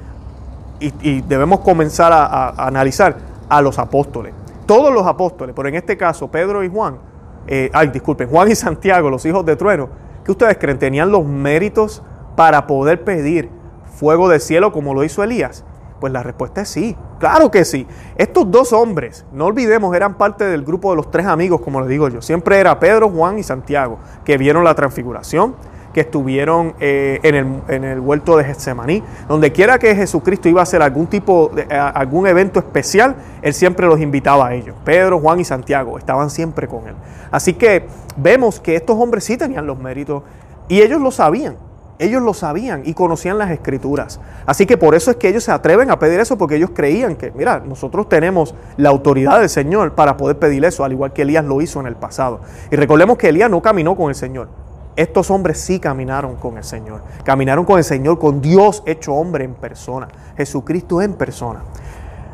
y, 0.79 1.22
debemos 1.22 1.61
comenzar 1.61 2.12
a 2.12 2.51
analizar 2.57 3.16
a 3.48 3.62
los 3.62 3.78
apóstoles. 3.78 4.34
Todos 4.66 4.92
los 4.92 5.06
apóstoles, 5.06 5.54
pero 5.56 5.68
en 5.68 5.76
este 5.76 5.96
caso 5.96 6.28
Pedro 6.28 6.62
y 6.62 6.68
Juan, 6.68 6.98
eh, 7.46 7.70
ay, 7.72 7.88
disculpen, 7.88 8.28
Juan 8.30 8.50
y 8.50 8.54
Santiago, 8.54 9.11
los 9.11 9.24
hijos 9.24 9.44
de 9.44 9.56
trueno, 9.56 9.88
¿qué 10.24 10.32
ustedes 10.32 10.58
creen? 10.58 10.78
¿Tenían 10.78 11.11
los 11.11 11.24
méritos 11.24 12.02
para 12.37 12.66
poder 12.66 13.04
pedir 13.04 13.50
fuego 13.96 14.28
del 14.28 14.40
cielo 14.40 14.72
como 14.72 14.94
lo 14.94 15.04
hizo 15.04 15.22
Elías? 15.22 15.64
Pues 16.00 16.12
la 16.12 16.22
respuesta 16.22 16.61
es 16.61 16.68
sí, 16.68 16.96
claro 17.18 17.50
que 17.50 17.64
sí. 17.64 17.87
Estos 18.16 18.48
dos 18.50 18.72
hombres, 18.72 19.26
no 19.32 19.46
olvidemos, 19.46 19.94
eran 19.96 20.16
parte 20.16 20.44
del 20.44 20.62
grupo 20.62 20.90
de 20.90 20.96
los 20.96 21.11
tres 21.11 21.26
amigos, 21.26 21.61
como 21.61 21.80
les 21.80 21.88
digo 21.88 22.08
yo. 22.08 22.22
Siempre 22.22 22.61
era 22.61 22.78
Pedro, 22.78 23.11
Juan 23.11 23.38
y 23.38 23.42
Santiago, 23.42 23.98
que 24.24 24.38
vieron 24.38 24.62
la 24.62 24.74
transfiguración, 24.74 25.56
que 25.98 26.02
estuvieron 26.02 26.74
eh, 26.78 27.18
en, 27.24 27.34
el, 27.34 27.46
en, 27.66 27.82
el, 27.82 27.98
huerto 27.98 28.37
de 28.37 28.44
Getsemaní. 28.44 29.02
Donde 29.26 29.50
quiera 29.50 29.80
que 29.80 29.96
Jesucristo 29.96 30.48
iba 30.48 30.61
a 30.61 30.62
hacer 30.62 30.80
algún 30.80 31.08
tipo 31.08 31.50
de 31.52 31.64
algún 31.74 32.28
evento 32.28 32.61
especial, 32.61 33.16
él 33.42 33.52
siempre 33.52 33.84
los 33.88 34.00
invitaba 34.00 34.46
a 34.46 34.54
ellos. 34.54 34.76
Pedro, 34.84 35.18
Juan 35.18 35.40
y 35.40 35.44
Santiago 35.44 35.98
estaban 35.98 36.30
siempre 36.30 36.68
con 36.68 36.87
él. 36.87 36.94
Así 37.32 37.54
que 37.54 37.88
vemos 38.16 38.61
que 38.61 38.76
estos 38.76 38.96
hombres 38.96 39.24
sí 39.24 39.37
tenían 39.37 39.66
los 39.66 39.76
méritos 39.80 40.22
y 40.68 40.82
ellos 40.82 41.00
lo 41.00 41.11
sabían. 41.11 41.56
Ellos 41.98 42.22
lo 42.22 42.32
sabían 42.32 42.82
y 42.84 42.94
conocían 42.94 43.37
las 43.37 43.50
escrituras. 43.50 44.20
Así 44.46 44.66
que 44.66 44.76
por 44.76 44.94
eso 44.94 45.11
es 45.11 45.16
que 45.16 45.30
ellos 45.30 45.42
se 45.42 45.50
atreven 45.50 45.90
a 45.90 45.98
pedir 45.98 46.20
eso 46.20 46.38
porque 46.38 46.54
ellos 46.54 46.70
creían 46.72 47.16
que, 47.16 47.32
mira, 47.32 47.58
nosotros 47.58 48.08
tenemos 48.08 48.54
la 48.76 48.90
autoridad 48.90 49.40
del 49.40 49.48
Señor 49.48 49.96
para 49.96 50.16
poder 50.16 50.38
pedir 50.38 50.64
eso, 50.64 50.84
al 50.84 50.92
igual 50.92 51.12
que 51.12 51.22
Elías 51.22 51.44
lo 51.44 51.61
hizo 51.61 51.80
en 51.80 51.88
el 51.88 51.96
pasado. 51.96 52.38
Y 52.70 52.76
recordemos 52.76 53.18
que 53.18 53.30
Elías 53.30 53.50
no 53.50 53.61
caminó 53.61 53.96
con 53.96 54.11
el 54.11 54.14
Señor. 54.14 54.67
Estos 54.98 55.30
hombres 55.30 55.61
sí 55.61 55.78
caminaron 55.78 56.34
con 56.34 56.56
el 56.56 56.64
Señor. 56.64 57.02
Caminaron 57.22 57.64
con 57.64 57.78
el 57.78 57.84
Señor, 57.84 58.18
con 58.18 58.40
Dios 58.40 58.82
hecho 58.84 59.14
hombre 59.14 59.44
en 59.44 59.54
persona. 59.54 60.08
Jesucristo 60.37 61.00
en 61.00 61.14
persona. 61.14 61.62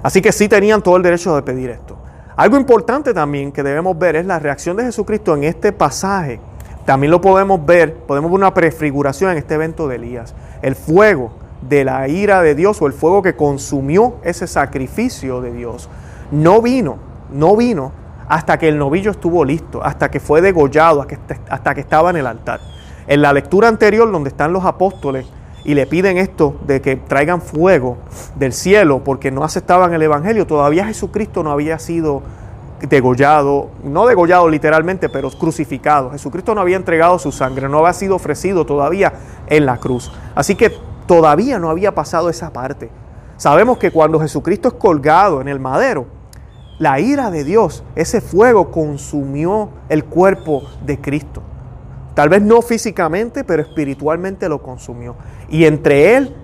Así 0.02 0.22
que 0.22 0.32
sí 0.32 0.48
tenían 0.48 0.82
todo 0.82 0.96
el 0.96 1.02
derecho 1.02 1.36
de 1.36 1.42
pedir 1.42 1.68
esto. 1.68 1.98
Algo 2.34 2.56
importante 2.56 3.12
también 3.12 3.52
que 3.52 3.62
debemos 3.62 3.98
ver 3.98 4.16
es 4.16 4.24
la 4.24 4.38
reacción 4.38 4.78
de 4.78 4.84
Jesucristo 4.84 5.34
en 5.36 5.44
este 5.44 5.72
pasaje. 5.72 6.40
También 6.86 7.10
lo 7.10 7.20
podemos 7.20 7.66
ver, 7.66 7.96
podemos 7.96 8.30
ver 8.30 8.38
una 8.40 8.54
prefiguración 8.54 9.32
en 9.32 9.36
este 9.36 9.56
evento 9.56 9.86
de 9.86 9.96
Elías. 9.96 10.34
El 10.62 10.74
fuego 10.74 11.32
de 11.68 11.84
la 11.84 12.08
ira 12.08 12.40
de 12.40 12.54
Dios 12.54 12.80
o 12.80 12.86
el 12.86 12.94
fuego 12.94 13.20
que 13.20 13.36
consumió 13.36 14.14
ese 14.22 14.46
sacrificio 14.46 15.42
de 15.42 15.52
Dios 15.52 15.90
no 16.30 16.62
vino, 16.62 16.96
no 17.30 17.56
vino 17.56 17.92
hasta 18.28 18.58
que 18.58 18.68
el 18.68 18.78
novillo 18.78 19.10
estuvo 19.10 19.44
listo, 19.44 19.82
hasta 19.82 20.10
que 20.10 20.20
fue 20.20 20.40
degollado, 20.40 21.06
hasta 21.50 21.74
que 21.74 21.80
estaba 21.80 22.10
en 22.10 22.16
el 22.16 22.26
altar. 22.26 22.60
En 23.06 23.22
la 23.22 23.32
lectura 23.32 23.68
anterior, 23.68 24.10
donde 24.10 24.30
están 24.30 24.52
los 24.52 24.64
apóstoles 24.64 25.26
y 25.64 25.74
le 25.74 25.86
piden 25.86 26.18
esto 26.18 26.56
de 26.66 26.80
que 26.80 26.96
traigan 26.96 27.40
fuego 27.40 27.98
del 28.36 28.52
cielo 28.52 29.02
porque 29.04 29.30
no 29.30 29.44
aceptaban 29.44 29.92
el 29.92 30.02
Evangelio, 30.02 30.46
todavía 30.46 30.86
Jesucristo 30.86 31.42
no 31.42 31.50
había 31.50 31.78
sido 31.78 32.22
degollado, 32.80 33.70
no 33.82 34.06
degollado 34.06 34.48
literalmente, 34.48 35.08
pero 35.08 35.30
crucificado. 35.30 36.10
Jesucristo 36.10 36.54
no 36.54 36.60
había 36.60 36.76
entregado 36.76 37.18
su 37.18 37.32
sangre, 37.32 37.68
no 37.68 37.78
había 37.78 37.92
sido 37.92 38.16
ofrecido 38.16 38.66
todavía 38.66 39.12
en 39.46 39.66
la 39.66 39.78
cruz. 39.78 40.12
Así 40.34 40.54
que 40.54 40.72
todavía 41.06 41.58
no 41.58 41.70
había 41.70 41.94
pasado 41.94 42.28
esa 42.28 42.52
parte. 42.52 42.90
Sabemos 43.36 43.78
que 43.78 43.90
cuando 43.90 44.20
Jesucristo 44.20 44.68
es 44.68 44.74
colgado 44.74 45.40
en 45.40 45.48
el 45.48 45.60
madero, 45.60 46.06
la 46.78 47.00
ira 47.00 47.30
de 47.30 47.44
Dios, 47.44 47.84
ese 47.94 48.20
fuego 48.20 48.70
consumió 48.70 49.70
el 49.88 50.04
cuerpo 50.04 50.64
de 50.84 51.00
Cristo. 51.00 51.42
Tal 52.14 52.28
vez 52.28 52.42
no 52.42 52.62
físicamente, 52.62 53.44
pero 53.44 53.62
espiritualmente 53.62 54.48
lo 54.48 54.62
consumió. 54.62 55.16
Y 55.48 55.64
entre 55.64 56.16
Él 56.16 56.34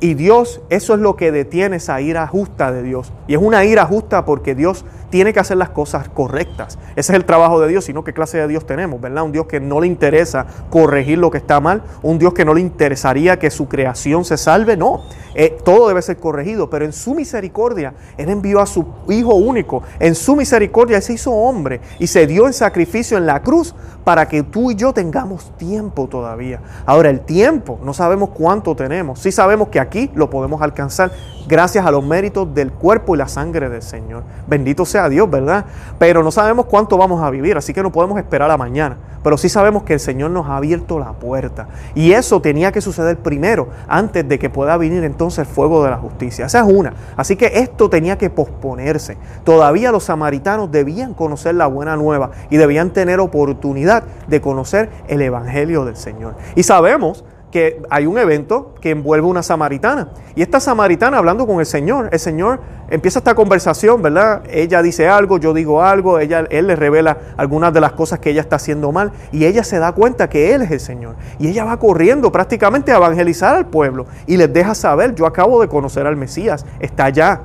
y 0.00 0.14
Dios, 0.14 0.62
eso 0.70 0.94
es 0.94 1.00
lo 1.00 1.14
que 1.14 1.30
detiene 1.30 1.76
esa 1.76 2.00
ira 2.00 2.26
justa 2.26 2.72
de 2.72 2.82
Dios. 2.82 3.12
Y 3.28 3.34
es 3.34 3.40
una 3.40 3.64
ira 3.66 3.84
justa 3.84 4.24
porque 4.24 4.54
Dios 4.54 4.84
tiene 5.10 5.32
que 5.32 5.40
hacer 5.40 5.58
las 5.58 5.70
cosas 5.70 6.08
correctas. 6.08 6.78
Ese 6.96 7.12
es 7.12 7.18
el 7.18 7.24
trabajo 7.24 7.60
de 7.60 7.68
Dios, 7.68 7.84
sino 7.84 8.02
qué 8.02 8.14
clase 8.14 8.38
de 8.38 8.48
Dios 8.48 8.64
tenemos, 8.64 9.00
¿verdad? 9.00 9.24
Un 9.24 9.32
Dios 9.32 9.46
que 9.46 9.60
no 9.60 9.80
le 9.80 9.86
interesa 9.86 10.46
corregir 10.70 11.18
lo 11.18 11.30
que 11.30 11.38
está 11.38 11.60
mal, 11.60 11.82
un 12.02 12.18
Dios 12.18 12.32
que 12.32 12.44
no 12.44 12.54
le 12.54 12.60
interesaría 12.60 13.38
que 13.38 13.50
su 13.50 13.68
creación 13.68 14.24
se 14.24 14.38
salve, 14.38 14.76
no. 14.76 15.02
Eh, 15.34 15.58
todo 15.64 15.88
debe 15.88 16.00
ser 16.00 16.16
corregido, 16.16 16.70
pero 16.70 16.84
en 16.84 16.92
su 16.92 17.14
misericordia 17.14 17.94
Él 18.16 18.30
envió 18.30 18.60
a 18.60 18.66
su 18.66 18.86
Hijo 19.08 19.34
único, 19.34 19.82
en 19.98 20.14
su 20.14 20.34
misericordia 20.34 20.96
Él 20.96 21.02
se 21.02 21.12
hizo 21.14 21.32
hombre 21.32 21.80
y 21.98 22.06
se 22.06 22.26
dio 22.26 22.46
en 22.46 22.52
sacrificio 22.52 23.18
en 23.18 23.26
la 23.26 23.42
cruz 23.42 23.74
para 24.04 24.28
que 24.28 24.42
tú 24.42 24.70
y 24.70 24.74
yo 24.74 24.92
tengamos 24.92 25.56
tiempo 25.56 26.08
todavía. 26.08 26.60
Ahora 26.86 27.10
el 27.10 27.20
tiempo, 27.20 27.78
no 27.82 27.94
sabemos 27.94 28.30
cuánto 28.30 28.74
tenemos, 28.74 29.18
sí 29.20 29.32
sabemos 29.32 29.68
que 29.68 29.80
aquí 29.80 30.10
lo 30.14 30.30
podemos 30.30 30.62
alcanzar 30.62 31.12
gracias 31.50 31.84
a 31.84 31.90
los 31.90 32.04
méritos 32.04 32.54
del 32.54 32.70
cuerpo 32.70 33.16
y 33.16 33.18
la 33.18 33.26
sangre 33.26 33.68
del 33.68 33.82
Señor. 33.82 34.22
Bendito 34.46 34.86
sea 34.86 35.08
Dios, 35.08 35.28
¿verdad? 35.28 35.64
Pero 35.98 36.22
no 36.22 36.30
sabemos 36.30 36.66
cuánto 36.66 36.96
vamos 36.96 37.22
a 37.22 37.28
vivir, 37.28 37.56
así 37.56 37.74
que 37.74 37.82
no 37.82 37.90
podemos 37.90 38.18
esperar 38.18 38.48
a 38.52 38.56
mañana. 38.56 38.96
Pero 39.24 39.36
sí 39.36 39.48
sabemos 39.48 39.82
que 39.82 39.94
el 39.94 40.00
Señor 40.00 40.30
nos 40.30 40.46
ha 40.46 40.56
abierto 40.56 41.00
la 41.00 41.12
puerta. 41.12 41.68
Y 41.96 42.12
eso 42.12 42.40
tenía 42.40 42.70
que 42.70 42.80
suceder 42.80 43.18
primero, 43.18 43.68
antes 43.88 44.26
de 44.26 44.38
que 44.38 44.48
pueda 44.48 44.76
venir 44.76 45.02
entonces 45.02 45.40
el 45.40 45.46
fuego 45.52 45.82
de 45.82 45.90
la 45.90 45.96
justicia. 45.96 46.46
Esa 46.46 46.60
es 46.60 46.72
una. 46.72 46.94
Así 47.16 47.34
que 47.34 47.50
esto 47.54 47.90
tenía 47.90 48.16
que 48.16 48.30
posponerse. 48.30 49.18
Todavía 49.42 49.90
los 49.90 50.04
samaritanos 50.04 50.70
debían 50.70 51.14
conocer 51.14 51.56
la 51.56 51.66
buena 51.66 51.96
nueva 51.96 52.30
y 52.48 52.58
debían 52.58 52.90
tener 52.90 53.18
oportunidad 53.18 54.04
de 54.28 54.40
conocer 54.40 54.88
el 55.08 55.20
Evangelio 55.20 55.84
del 55.84 55.96
Señor. 55.96 56.36
Y 56.54 56.62
sabemos 56.62 57.24
que 57.50 57.82
hay 57.90 58.06
un 58.06 58.18
evento 58.18 58.74
que 58.80 58.90
envuelve 58.90 59.26
una 59.26 59.42
samaritana. 59.42 60.08
Y 60.34 60.42
esta 60.42 60.60
samaritana 60.60 61.18
hablando 61.18 61.46
con 61.46 61.60
el 61.60 61.66
Señor, 61.66 62.08
el 62.12 62.18
Señor 62.18 62.60
empieza 62.90 63.18
esta 63.18 63.34
conversación, 63.34 64.02
¿verdad? 64.02 64.42
Ella 64.48 64.82
dice 64.82 65.08
algo, 65.08 65.38
yo 65.38 65.52
digo 65.52 65.82
algo, 65.82 66.18
ella, 66.18 66.46
él 66.50 66.68
le 66.68 66.76
revela 66.76 67.18
algunas 67.36 67.72
de 67.72 67.80
las 67.80 67.92
cosas 67.92 68.20
que 68.20 68.30
ella 68.30 68.40
está 68.40 68.56
haciendo 68.56 68.92
mal 68.92 69.12
y 69.32 69.44
ella 69.44 69.64
se 69.64 69.78
da 69.78 69.92
cuenta 69.92 70.28
que 70.28 70.54
Él 70.54 70.62
es 70.62 70.70
el 70.70 70.80
Señor. 70.80 71.16
Y 71.38 71.48
ella 71.48 71.64
va 71.64 71.78
corriendo 71.78 72.30
prácticamente 72.30 72.92
a 72.92 72.96
evangelizar 72.96 73.56
al 73.56 73.66
pueblo 73.66 74.06
y 74.26 74.36
les 74.36 74.52
deja 74.52 74.74
saber, 74.74 75.14
yo 75.14 75.26
acabo 75.26 75.60
de 75.60 75.68
conocer 75.68 76.06
al 76.06 76.16
Mesías, 76.16 76.64
está 76.78 77.06
allá. 77.06 77.42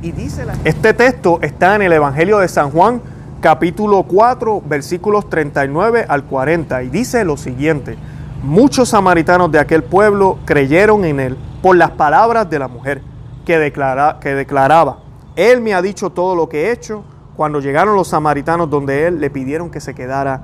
Y 0.00 0.12
dice 0.12 0.44
Este 0.64 0.94
texto 0.94 1.38
está 1.42 1.76
en 1.76 1.82
el 1.82 1.92
Evangelio 1.92 2.38
de 2.38 2.48
San 2.48 2.70
Juan, 2.70 3.00
capítulo 3.40 4.02
4, 4.02 4.62
versículos 4.66 5.30
39 5.30 6.06
al 6.08 6.24
40, 6.24 6.82
y 6.82 6.88
dice 6.88 7.24
lo 7.24 7.36
siguiente. 7.36 7.96
Muchos 8.42 8.88
samaritanos 8.88 9.52
de 9.52 9.60
aquel 9.60 9.84
pueblo 9.84 10.38
creyeron 10.44 11.04
en 11.04 11.20
él 11.20 11.36
por 11.62 11.76
las 11.76 11.92
palabras 11.92 12.50
de 12.50 12.58
la 12.58 12.66
mujer 12.66 13.00
que, 13.46 13.56
declara, 13.56 14.18
que 14.20 14.34
declaraba, 14.34 14.98
Él 15.36 15.60
me 15.60 15.74
ha 15.74 15.80
dicho 15.80 16.10
todo 16.10 16.34
lo 16.34 16.48
que 16.48 16.66
he 16.66 16.72
hecho, 16.72 17.04
cuando 17.36 17.60
llegaron 17.60 17.94
los 17.94 18.08
samaritanos 18.08 18.68
donde 18.68 19.06
él, 19.06 19.20
le 19.20 19.30
pidieron 19.30 19.70
que 19.70 19.80
se 19.80 19.94
quedara 19.94 20.42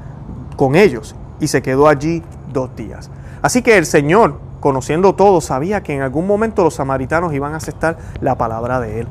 con 0.56 0.76
ellos 0.76 1.16
y 1.40 1.48
se 1.48 1.60
quedó 1.60 1.88
allí 1.88 2.22
dos 2.52 2.74
días. 2.76 3.10
Así 3.42 3.62
que 3.62 3.76
el 3.76 3.84
Señor, 3.84 4.38
conociendo 4.60 5.16
todo, 5.16 5.40
sabía 5.40 5.82
que 5.82 5.96
en 5.96 6.02
algún 6.02 6.26
momento 6.26 6.62
los 6.62 6.74
samaritanos 6.74 7.34
iban 7.34 7.52
a 7.52 7.56
aceptar 7.56 7.98
la 8.20 8.38
palabra 8.38 8.80
de 8.80 9.00
él. 9.00 9.08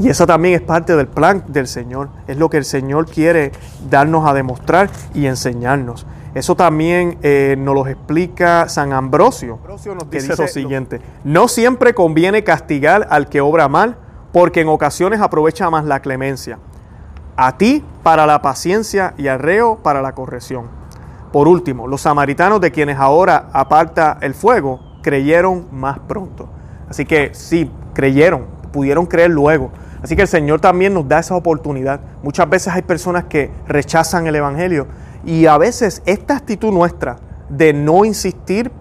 Y 0.00 0.08
eso 0.08 0.28
también 0.28 0.54
es 0.54 0.62
parte 0.62 0.94
del 0.94 1.08
plan 1.08 1.44
del 1.48 1.66
Señor. 1.66 2.08
Es 2.28 2.36
lo 2.36 2.48
que 2.48 2.56
el 2.56 2.64
Señor 2.64 3.06
quiere 3.06 3.50
darnos 3.90 4.26
a 4.28 4.32
demostrar 4.32 4.88
y 5.12 5.26
enseñarnos. 5.26 6.06
Eso 6.34 6.56
también 6.56 7.18
eh, 7.22 7.56
nos 7.58 7.74
lo 7.74 7.86
explica 7.86 8.68
San 8.68 8.92
Ambrosio, 8.94 9.54
Ambrosio 9.54 9.94
nos 9.94 10.08
dice, 10.08 10.28
dice 10.28 10.42
lo 10.42 10.48
siguiente. 10.48 11.00
No 11.24 11.46
siempre 11.46 11.92
conviene 11.92 12.42
castigar 12.42 13.06
al 13.10 13.28
que 13.28 13.42
obra 13.42 13.68
mal, 13.68 13.96
porque 14.32 14.62
en 14.62 14.68
ocasiones 14.68 15.20
aprovecha 15.20 15.68
más 15.68 15.84
la 15.84 16.00
clemencia. 16.00 16.58
A 17.36 17.58
ti 17.58 17.84
para 18.02 18.26
la 18.26 18.40
paciencia 18.40 19.12
y 19.18 19.28
al 19.28 19.40
reo 19.40 19.76
para 19.82 20.00
la 20.00 20.14
corrección. 20.14 20.68
Por 21.32 21.48
último, 21.48 21.86
los 21.86 22.02
samaritanos 22.02 22.60
de 22.60 22.70
quienes 22.72 22.98
ahora 22.98 23.48
aparta 23.52 24.18
el 24.20 24.34
fuego 24.34 24.80
creyeron 25.02 25.66
más 25.70 25.98
pronto. 25.98 26.48
Así 26.88 27.04
que 27.04 27.34
sí, 27.34 27.70
creyeron, 27.94 28.46
pudieron 28.72 29.06
creer 29.06 29.30
luego. 29.30 29.70
Así 30.02 30.16
que 30.16 30.22
el 30.22 30.28
Señor 30.28 30.60
también 30.60 30.94
nos 30.94 31.08
da 31.08 31.20
esa 31.20 31.36
oportunidad. 31.36 32.00
Muchas 32.22 32.48
veces 32.50 32.72
hay 32.74 32.82
personas 32.82 33.24
que 33.24 33.50
rechazan 33.66 34.26
el 34.26 34.34
Evangelio 34.34 34.86
y 35.24 35.46
a 35.46 35.58
veces 35.58 36.02
esta 36.06 36.36
actitud 36.36 36.72
nuestra 36.72 37.16
de 37.48 37.72
no 37.72 38.04
insistir, 38.04 38.72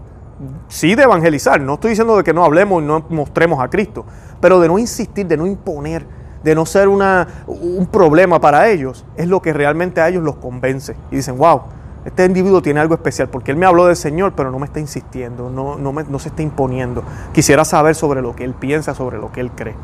sí 0.68 0.96
de 0.96 1.04
evangelizar, 1.04 1.62
no 1.62 1.76
estoy 1.76 1.92
diciendo 1.92 2.18
de 2.18 2.24
que 2.24 2.34
no 2.34 2.44
hablemos 2.44 2.82
y 2.82 2.86
no 2.86 3.06
mostremos 3.10 3.60
a 3.62 3.70
Cristo, 3.70 4.06
pero 4.40 4.60
de 4.60 4.68
no 4.68 4.80
insistir, 4.80 5.28
de 5.28 5.38
no 5.38 5.46
imponer, 5.46 6.06
de 6.44 6.56
no 6.56 6.66
ser 6.66 6.88
una, 6.88 7.28
un 7.48 7.86
problema 7.86 8.40
para 8.40 8.70
ellos, 8.70 9.06
es 9.16 9.28
lo 9.28 9.42
que 9.42 9.54
realmente 9.54 10.02
a 10.02 10.10
ellos 10.10 10.24
los 10.24 10.38
convence. 10.38 10.96
Y 11.12 11.18
dicen, 11.18 11.38
wow, 11.38 11.62
este 12.06 12.26
individuo 12.26 12.62
tiene 12.62 12.80
algo 12.80 12.96
especial, 12.96 13.30
porque 13.30 13.52
él 13.52 13.58
me 13.58 13.68
habló 13.68 13.86
del 13.86 13.96
Señor, 13.96 14.34
pero 14.36 14.50
no 14.50 14.58
me 14.58 14.66
está 14.66 14.80
insistiendo, 14.80 15.52
no, 15.52 15.76
no, 15.76 15.94
no 15.94 16.20
se 16.20 16.30
está 16.30 16.42
imponiendo. 16.42 17.04
Quisiera 17.32 17.64
saber 17.64 17.94
sobre 17.94 18.24
lo 18.24 18.36
que 18.36 18.44
él 18.44 18.56
piensa, 18.56 18.96
sobre 18.96 19.20
lo 19.20 19.32
que 19.32 19.42
él 19.42 19.52
cree. 19.52 19.76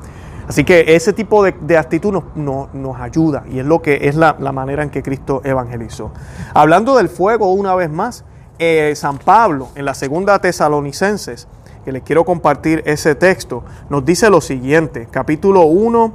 Así 0.47 0.63
que 0.63 0.95
ese 0.95 1.12
tipo 1.12 1.43
de, 1.43 1.77
actitud 1.77 2.23
nos, 2.36 2.99
ayuda 2.99 3.43
y 3.51 3.60
es 3.60 3.65
lo 3.65 3.81
que 3.81 4.07
es 4.07 4.15
la, 4.15 4.33
manera 4.33 4.81
en 4.81 4.89
que 4.89 5.03
Cristo 5.03 5.41
evangelizó. 5.43 6.12
Hablando 6.53 6.95
del 6.95 7.10
fuego 7.10 7.51
una 7.51 7.75
vez 7.75 7.89
más, 7.89 8.23
eh, 8.60 8.93
San 8.95 9.17
Pablo 9.17 9.67
en 9.75 9.83
la 9.83 9.93
segunda 9.93 10.39
Tesalonicenses, 10.39 11.47
que 11.83 11.91
les 11.91 12.01
quiero 12.03 12.23
compartir 12.23 12.81
ese 12.86 13.13
texto, 13.15 13.63
nos 13.89 14.05
dice 14.05 14.29
lo 14.29 14.39
siguiente, 14.39 15.10
capítulo 15.12 15.63
1 15.63 16.13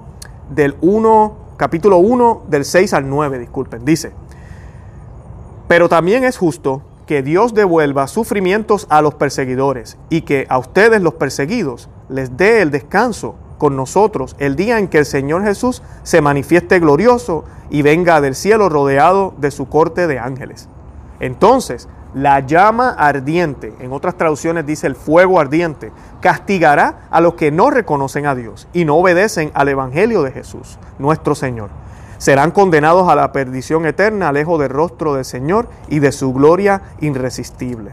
del 0.51 0.77
1, 0.81 1.37
capítulo 1.59 1.99
1 1.99 2.45
del 2.49 2.65
6 2.65 2.95
al 2.95 3.09
9, 3.09 3.39
disculpen, 3.39 3.85
dice, 3.85 4.13
pero 5.69 5.91
también 5.91 6.25
es 6.25 6.39
justo 6.39 6.83
que 7.07 7.23
Dios 7.23 7.53
devuelva 7.53 8.07
sufrimientos 8.07 8.87
a 8.89 9.03
los 9.03 9.15
perseguidores 9.15 9.99
y 10.09 10.23
que 10.23 10.47
a 10.49 10.59
ustedes 10.59 11.03
los 11.03 11.15
perseguidos 11.15 11.91
les 12.09 12.37
dé 12.37 12.63
el 12.63 12.71
descanso 12.71 13.35
con 13.63 13.77
nosotros 13.77 14.35
el 14.41 14.57
día 14.57 14.81
en 14.81 14.89
que 14.89 14.99
el 14.99 15.07
Señor 15.07 15.45
Jesús 15.45 15.85
se 16.03 16.21
manifieste 16.21 16.81
glorioso 16.81 17.45
y 17.71 17.83
venga 17.83 18.21
del 18.21 18.35
cielo 18.35 18.69
rodeado 18.69 19.35
de 19.37 19.53
su 19.53 19.69
corte 19.69 20.09
de 20.09 20.19
ángeles. 20.19 20.69
Entonces, 21.21 21.89
la 22.13 22.41
llama 22.41 22.91
ardiente, 22.91 23.73
en 23.79 23.93
otras 23.93 24.17
traducciones 24.17 24.67
dice 24.67 24.89
el 24.89 24.97
fuego 24.97 25.39
ardiente, 25.39 25.93
castigará 26.21 27.03
a 27.09 27.21
los 27.21 27.35
que 27.35 27.53
no 27.53 27.71
reconocen 27.71 28.27
a 28.27 28.35
Dios 28.35 28.67
y 28.73 28.85
no 28.85 28.97
obedecen 28.97 29.53
al 29.55 29.69
Evangelio 29.69 30.25
de 30.25 30.33
Jesús, 30.33 30.77
nuestro 30.99 31.37
Señor. 31.37 31.71
Serán 32.19 32.51
condenados 32.51 33.09
a 33.09 33.15
la 33.15 33.31
perdición 33.31 33.87
eterna, 33.87 34.33
lejos 34.33 34.59
del 34.59 34.71
rostro 34.71 35.15
del 35.15 35.25
Señor 35.25 35.69
y 35.89 36.01
de 36.01 36.11
su 36.11 36.33
gloria 36.33 36.83
irresistible. 37.01 37.93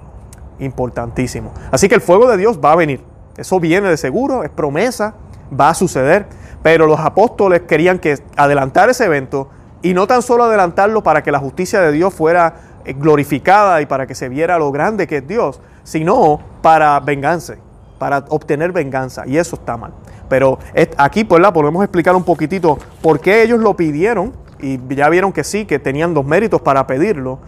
Importantísimo. 0.57 1.53
Así 1.69 1.87
que 1.87 1.93
el 1.93 2.01
fuego 2.01 2.27
de 2.27 2.37
Dios 2.37 2.59
va 2.59 2.71
a 2.71 2.75
venir. 2.75 3.03
Eso 3.37 3.59
viene 3.59 3.87
de 3.87 3.97
seguro, 3.97 4.43
es 4.43 4.49
promesa, 4.49 5.13
va 5.57 5.69
a 5.69 5.73
suceder. 5.73 6.27
Pero 6.61 6.87
los 6.87 6.99
apóstoles 6.99 7.61
querían 7.61 7.99
que 7.99 8.19
adelantar 8.35 8.89
ese 8.89 9.05
evento 9.05 9.49
y 9.81 9.93
no 9.93 10.07
tan 10.07 10.21
solo 10.21 10.43
adelantarlo 10.43 11.03
para 11.03 11.23
que 11.23 11.31
la 11.31 11.39
justicia 11.39 11.79
de 11.81 11.91
Dios 11.91 12.13
fuera 12.13 12.55
eh, 12.85 12.93
glorificada 12.93 13.81
y 13.81 13.85
para 13.85 14.07
que 14.07 14.15
se 14.15 14.29
viera 14.29 14.57
lo 14.59 14.71
grande 14.71 15.07
que 15.07 15.17
es 15.17 15.27
Dios, 15.27 15.61
sino 15.83 16.39
para 16.61 16.99
venganza, 16.99 17.55
para 17.97 18.25
obtener 18.29 18.71
venganza. 18.71 19.23
Y 19.25 19.37
eso 19.37 19.55
está 19.55 19.77
mal. 19.77 19.93
Pero 20.27 20.59
aquí 20.97 21.23
pues 21.23 21.41
la 21.41 21.51
podemos 21.53 21.83
explicar 21.83 22.15
un 22.15 22.23
poquitito 22.23 22.77
por 23.01 23.19
qué 23.19 23.41
ellos 23.41 23.59
lo 23.59 23.75
pidieron 23.75 24.33
y 24.59 24.79
ya 24.93 25.09
vieron 25.09 25.31
que 25.31 25.43
sí, 25.43 25.65
que 25.65 25.79
tenían 25.79 26.13
dos 26.13 26.25
méritos 26.25 26.61
para 26.61 26.85
pedirlo. 26.85 27.39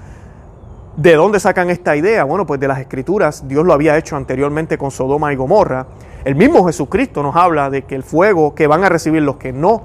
¿De 0.96 1.16
dónde 1.16 1.40
sacan 1.40 1.70
esta 1.70 1.96
idea? 1.96 2.24
Bueno, 2.24 2.46
pues 2.46 2.60
de 2.60 2.68
las 2.68 2.80
escrituras, 2.80 3.48
Dios 3.48 3.66
lo 3.66 3.74
había 3.74 3.98
hecho 3.98 4.16
anteriormente 4.16 4.78
con 4.78 4.92
Sodoma 4.92 5.32
y 5.32 5.36
Gomorra 5.36 5.86
el 6.24 6.36
mismo 6.36 6.66
Jesucristo 6.66 7.24
nos 7.24 7.36
habla 7.36 7.70
de 7.70 7.84
que 7.84 7.96
el 7.96 8.04
fuego 8.04 8.54
que 8.54 8.68
van 8.68 8.84
a 8.84 8.90
recibir 8.90 9.22
los 9.22 9.38
que 9.38 9.52
no 9.52 9.84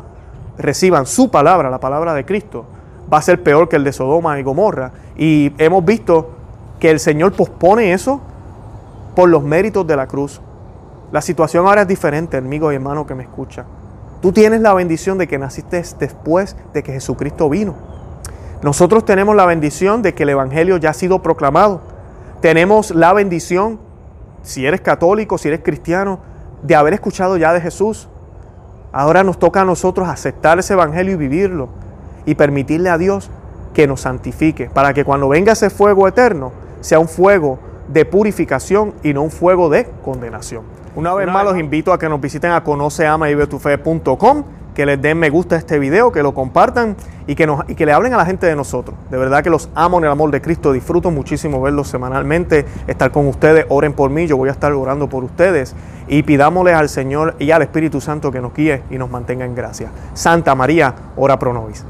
reciban 0.58 1.06
su 1.06 1.30
palabra, 1.30 1.70
la 1.70 1.80
palabra 1.80 2.14
de 2.14 2.24
Cristo, 2.24 2.66
va 3.12 3.18
a 3.18 3.22
ser 3.22 3.42
peor 3.42 3.68
que 3.68 3.76
el 3.76 3.84
de 3.84 3.92
Sodoma 3.92 4.38
y 4.38 4.42
Gomorra. 4.42 4.92
Y 5.16 5.52
hemos 5.58 5.84
visto 5.84 6.30
que 6.78 6.90
el 6.90 7.00
Señor 7.00 7.32
pospone 7.32 7.92
eso 7.92 8.20
por 9.14 9.28
los 9.28 9.42
méritos 9.42 9.86
de 9.86 9.96
la 9.96 10.06
cruz. 10.06 10.40
La 11.12 11.22
situación 11.22 11.66
ahora 11.66 11.82
es 11.82 11.88
diferente, 11.88 12.36
amigo 12.36 12.72
y 12.72 12.74
hermano 12.74 13.06
que 13.06 13.14
me 13.14 13.22
escucha. 13.22 13.64
Tú 14.20 14.32
tienes 14.32 14.60
la 14.60 14.74
bendición 14.74 15.18
de 15.18 15.28
que 15.28 15.38
naciste 15.38 15.82
después 15.98 16.56
de 16.74 16.82
que 16.82 16.92
Jesucristo 16.92 17.48
vino. 17.48 17.74
Nosotros 18.62 19.04
tenemos 19.04 19.36
la 19.36 19.46
bendición 19.46 20.02
de 20.02 20.14
que 20.14 20.24
el 20.24 20.30
Evangelio 20.30 20.78
ya 20.78 20.90
ha 20.90 20.94
sido 20.94 21.22
proclamado. 21.22 21.80
Tenemos 22.40 22.90
la 22.90 23.12
bendición 23.12 23.78
si 24.46 24.64
eres 24.64 24.80
católico, 24.80 25.38
si 25.38 25.48
eres 25.48 25.60
cristiano, 25.62 26.20
de 26.62 26.76
haber 26.76 26.94
escuchado 26.94 27.36
ya 27.36 27.52
de 27.52 27.60
Jesús. 27.60 28.08
Ahora 28.92 29.24
nos 29.24 29.40
toca 29.40 29.62
a 29.62 29.64
nosotros 29.64 30.08
aceptar 30.08 30.58
ese 30.60 30.74
evangelio 30.74 31.14
y 31.14 31.16
vivirlo 31.16 31.68
y 32.24 32.36
permitirle 32.36 32.88
a 32.88 32.96
Dios 32.96 33.28
que 33.74 33.88
nos 33.88 34.02
santifique, 34.02 34.70
para 34.70 34.94
que 34.94 35.04
cuando 35.04 35.28
venga 35.28 35.52
ese 35.52 35.68
fuego 35.68 36.06
eterno 36.06 36.52
sea 36.80 37.00
un 37.00 37.08
fuego 37.08 37.58
de 37.88 38.04
purificación 38.04 38.94
y 39.02 39.12
no 39.12 39.22
un 39.22 39.32
fuego 39.32 39.68
de 39.68 39.86
condenación. 40.04 40.62
Una 40.94 41.12
vez 41.12 41.26
más 41.26 41.44
los 41.44 41.58
invito 41.58 41.92
a 41.92 41.98
que 41.98 42.08
nos 42.08 42.20
visiten 42.20 42.52
a 42.52 42.62
conoceamaybetufe.com 42.62 44.44
que 44.76 44.84
les 44.84 45.00
den 45.00 45.18
me 45.18 45.30
gusta 45.30 45.54
a 45.54 45.58
este 45.58 45.78
video, 45.78 46.12
que 46.12 46.22
lo 46.22 46.34
compartan 46.34 46.96
y 47.26 47.34
que, 47.34 47.46
nos, 47.46 47.66
y 47.66 47.74
que 47.74 47.86
le 47.86 47.94
hablen 47.94 48.12
a 48.12 48.18
la 48.18 48.26
gente 48.26 48.46
de 48.46 48.54
nosotros. 48.54 48.94
De 49.10 49.16
verdad 49.16 49.42
que 49.42 49.48
los 49.48 49.70
amo 49.74 49.96
en 49.98 50.04
el 50.04 50.10
amor 50.10 50.30
de 50.30 50.42
Cristo, 50.42 50.70
disfruto 50.70 51.10
muchísimo 51.10 51.62
verlos 51.62 51.88
semanalmente, 51.88 52.66
estar 52.86 53.10
con 53.10 53.26
ustedes, 53.26 53.64
oren 53.70 53.94
por 53.94 54.10
mí, 54.10 54.26
yo 54.26 54.36
voy 54.36 54.50
a 54.50 54.52
estar 54.52 54.70
orando 54.74 55.08
por 55.08 55.24
ustedes 55.24 55.74
y 56.08 56.22
pidámosle 56.24 56.74
al 56.74 56.90
Señor 56.90 57.36
y 57.38 57.52
al 57.52 57.62
Espíritu 57.62 58.02
Santo 58.02 58.30
que 58.30 58.42
nos 58.42 58.52
guíe 58.52 58.82
y 58.90 58.98
nos 58.98 59.10
mantenga 59.10 59.46
en 59.46 59.54
gracia. 59.54 59.90
Santa 60.12 60.54
María, 60.54 60.94
ora 61.16 61.38
pro 61.38 61.54
nobis. 61.54 61.82